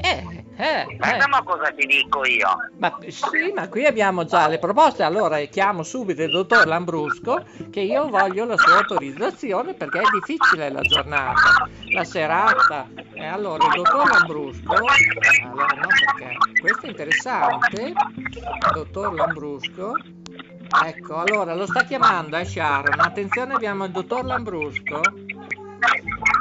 Eh, 0.00 0.41
eh, 0.56 0.96
Guarda 0.96 1.24
eh. 1.24 1.28
ma 1.28 1.42
cosa 1.42 1.70
ti 1.72 1.86
dico 1.86 2.24
io. 2.24 2.48
Ma 2.78 2.98
sì, 3.08 3.52
ma 3.54 3.68
qui 3.68 3.86
abbiamo 3.86 4.24
già 4.24 4.48
le 4.48 4.58
proposte. 4.58 5.02
Allora 5.02 5.38
chiamo 5.44 5.82
subito 5.82 6.22
il 6.22 6.30
dottor 6.30 6.66
Lambrusco 6.66 7.44
che 7.70 7.80
io 7.80 8.08
voglio 8.08 8.44
la 8.44 8.56
sua 8.56 8.78
autorizzazione 8.78 9.74
perché 9.74 10.00
è 10.00 10.04
difficile 10.12 10.70
la 10.70 10.82
giornata, 10.82 11.68
la 11.92 12.04
serata. 12.04 12.86
E 13.14 13.24
allora 13.24 13.64
il 13.66 13.72
dottor 13.74 14.10
Lambrusco, 14.10 14.74
allora 14.74 15.74
no 15.74 15.86
perché 16.16 16.36
questo 16.60 16.86
è 16.86 16.88
interessante, 16.90 17.92
dottor 18.72 19.14
Lambrusco. 19.14 19.94
Ecco, 20.84 21.16
allora 21.16 21.54
lo 21.54 21.66
sta 21.66 21.84
chiamando, 21.84 22.36
eh 22.36 22.44
Sharon. 22.44 22.98
Attenzione, 22.98 23.54
abbiamo 23.54 23.84
il 23.84 23.90
dottor 23.90 24.24
Lambrusco. 24.24 25.00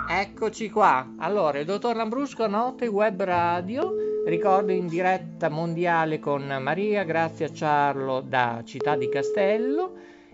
Eccoci 0.09 0.69
qua. 0.69 1.13
Allora, 1.17 1.59
il 1.59 1.65
dottor 1.65 1.95
Lambrusco, 1.95 2.47
Note 2.47 2.87
Web 2.87 3.23
Radio, 3.23 3.93
ricordo 4.25 4.71
in 4.71 4.87
diretta 4.87 5.49
mondiale 5.49 6.19
con 6.19 6.45
Maria 6.61 7.03
Grazia 7.03 7.51
Ciarlo 7.51 8.21
da 8.21 8.61
Città 8.65 8.95
di 8.95 9.09
Castello 9.09 9.93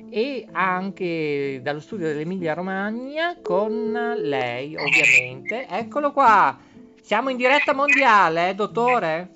e 0.09 0.47
anche 0.51 1.59
dallo 1.61 1.79
studio 1.79 2.07
dell'Emilia 2.07 2.53
Romagna 2.53 3.37
con 3.41 3.91
lei, 4.17 4.75
ovviamente. 4.75 5.67
Eccolo 5.67 6.11
qua. 6.11 6.57
Siamo 7.01 7.29
in 7.29 7.37
diretta 7.37 7.73
mondiale, 7.73 8.49
eh, 8.49 8.55
dottore? 8.55 9.31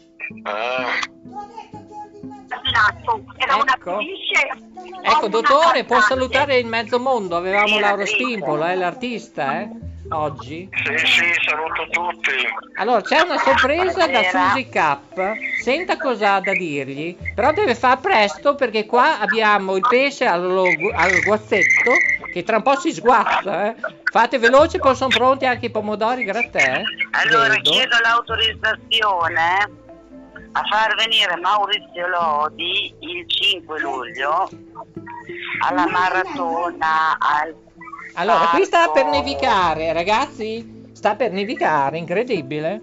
Esatto, 2.48 3.24
era 3.38 3.56
una 3.56 3.78
Ecco. 3.78 3.98
Ecco, 5.04 5.28
dottore, 5.28 5.84
può 5.84 6.00
salutare 6.02 6.58
il 6.58 6.66
mezzo 6.66 7.00
mondo. 7.00 7.36
Avevamo 7.36 7.80
l'attrice. 7.80 8.14
Spimpolo, 8.14 8.64
è 8.66 8.76
l'artista, 8.76 9.62
eh? 9.62 9.70
Oggi. 10.14 10.68
Sì, 10.74 10.98
sì, 11.08 11.24
saluto 11.48 11.88
tutti. 11.90 12.32
Allora, 12.76 13.02
c'è 13.02 13.22
una 13.22 13.38
sorpresa 13.38 14.08
da. 14.08 14.24
Susi 14.24 14.68
K. 14.68 14.98
senta 15.62 15.98
cosa 15.98 16.36
ha 16.36 16.42
da 16.42 16.52
dirgli, 16.52 17.16
però 17.34 17.54
deve 17.54 17.76
fare 17.76 18.00
presto 18.02 18.56
perché 18.56 18.86
qua 18.86 19.20
abbiamo 19.20 19.76
il 19.78 19.86
pesce 19.88 20.26
allo- 20.26 20.66
al 20.94 21.22
guazzetto 21.24 21.92
che 22.34 22.44
tra 22.44 22.58
un 22.58 22.62
po' 22.64 22.78
si 22.78 22.92
sguazza. 22.92 23.68
eh. 23.68 23.76
Fate 24.12 24.38
veloce, 24.38 24.80
poi 24.80 24.96
sono 24.96 25.10
pronti 25.16 25.46
anche 25.46 25.68
i 25.68 25.72
pomodori 25.72 26.26
grattè. 26.26 26.82
Allora 27.12 27.48
vedo. 27.54 27.70
chiedo 27.70 27.96
l'autorizzazione 28.04 29.70
a 30.54 30.62
far 30.70 30.96
venire 30.96 31.36
Maurizio 31.38 32.08
Lodi 32.08 32.94
il 33.00 33.26
5 33.28 33.80
luglio 33.80 34.50
alla 35.62 35.88
maratona 35.88 37.18
al 37.18 37.56
Allora, 38.16 38.48
qui 38.48 38.66
sta 38.66 38.90
per 38.90 39.06
nevicare, 39.06 39.94
ragazzi. 39.94 40.80
Sta 40.92 41.16
per 41.16 41.32
nevicare, 41.32 41.98
incredibile. 41.98 42.82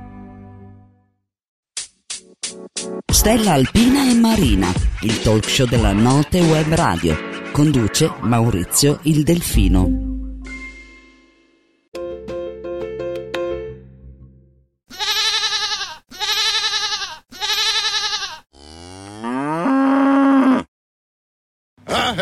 Stella 3.25 3.53
Alpina 3.53 4.07
e 4.07 4.13
Marina, 4.13 4.71
il 5.01 5.19
talk 5.23 5.49
show 5.49 5.65
della 5.65 5.93
Note 5.93 6.41
Web 6.41 6.71
Radio. 6.75 7.17
Conduce 7.51 8.13
Maurizio 8.21 8.99
il 9.01 9.23
Delfino. 9.23 10.14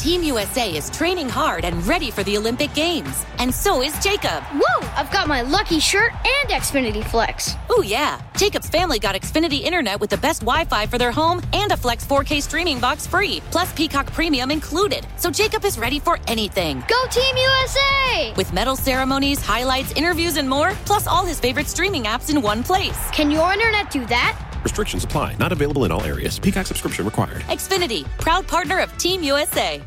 Team 0.00 0.22
USA 0.22 0.74
is 0.74 0.88
training 0.88 1.28
hard 1.28 1.62
and 1.62 1.86
ready 1.86 2.10
for 2.10 2.22
the 2.22 2.34
Olympic 2.38 2.72
Games. 2.72 3.26
And 3.36 3.54
so 3.54 3.82
is 3.82 3.92
Jacob. 4.02 4.42
Whoa! 4.44 4.88
I've 4.96 5.12
got 5.12 5.28
my 5.28 5.42
lucky 5.42 5.78
shirt 5.78 6.12
and 6.14 6.48
Xfinity 6.48 7.04
Flex. 7.04 7.54
Oh, 7.68 7.82
yeah. 7.82 8.18
Jacob's 8.34 8.70
family 8.70 8.98
got 8.98 9.14
Xfinity 9.14 9.60
Internet 9.60 10.00
with 10.00 10.08
the 10.08 10.16
best 10.16 10.40
Wi 10.40 10.64
Fi 10.64 10.86
for 10.86 10.96
their 10.96 11.12
home 11.12 11.42
and 11.52 11.70
a 11.70 11.76
Flex 11.76 12.06
4K 12.06 12.40
streaming 12.40 12.80
box 12.80 13.06
free, 13.06 13.42
plus 13.50 13.74
Peacock 13.74 14.10
Premium 14.14 14.50
included. 14.50 15.06
So 15.18 15.30
Jacob 15.30 15.66
is 15.66 15.78
ready 15.78 15.98
for 15.98 16.18
anything. 16.26 16.82
Go 16.88 17.06
Team 17.10 17.36
USA! 17.36 18.32
With 18.38 18.54
medal 18.54 18.76
ceremonies, 18.76 19.44
highlights, 19.44 19.92
interviews, 19.92 20.38
and 20.38 20.48
more, 20.48 20.70
plus 20.86 21.06
all 21.06 21.26
his 21.26 21.38
favorite 21.38 21.66
streaming 21.66 22.04
apps 22.04 22.30
in 22.30 22.40
one 22.40 22.62
place. 22.62 22.98
Can 23.10 23.30
your 23.30 23.52
internet 23.52 23.90
do 23.90 24.06
that? 24.06 24.34
Restrictions 24.62 25.04
apply. 25.04 25.36
Not 25.36 25.52
available 25.52 25.84
in 25.84 25.92
all 25.92 26.04
areas. 26.04 26.38
Peacock 26.38 26.66
subscription 26.66 27.04
required. 27.04 27.42
Xfinity, 27.48 28.04
proud 28.18 28.48
partner 28.48 28.80
of 28.80 28.96
Team 28.96 29.22
USA. 29.22 29.82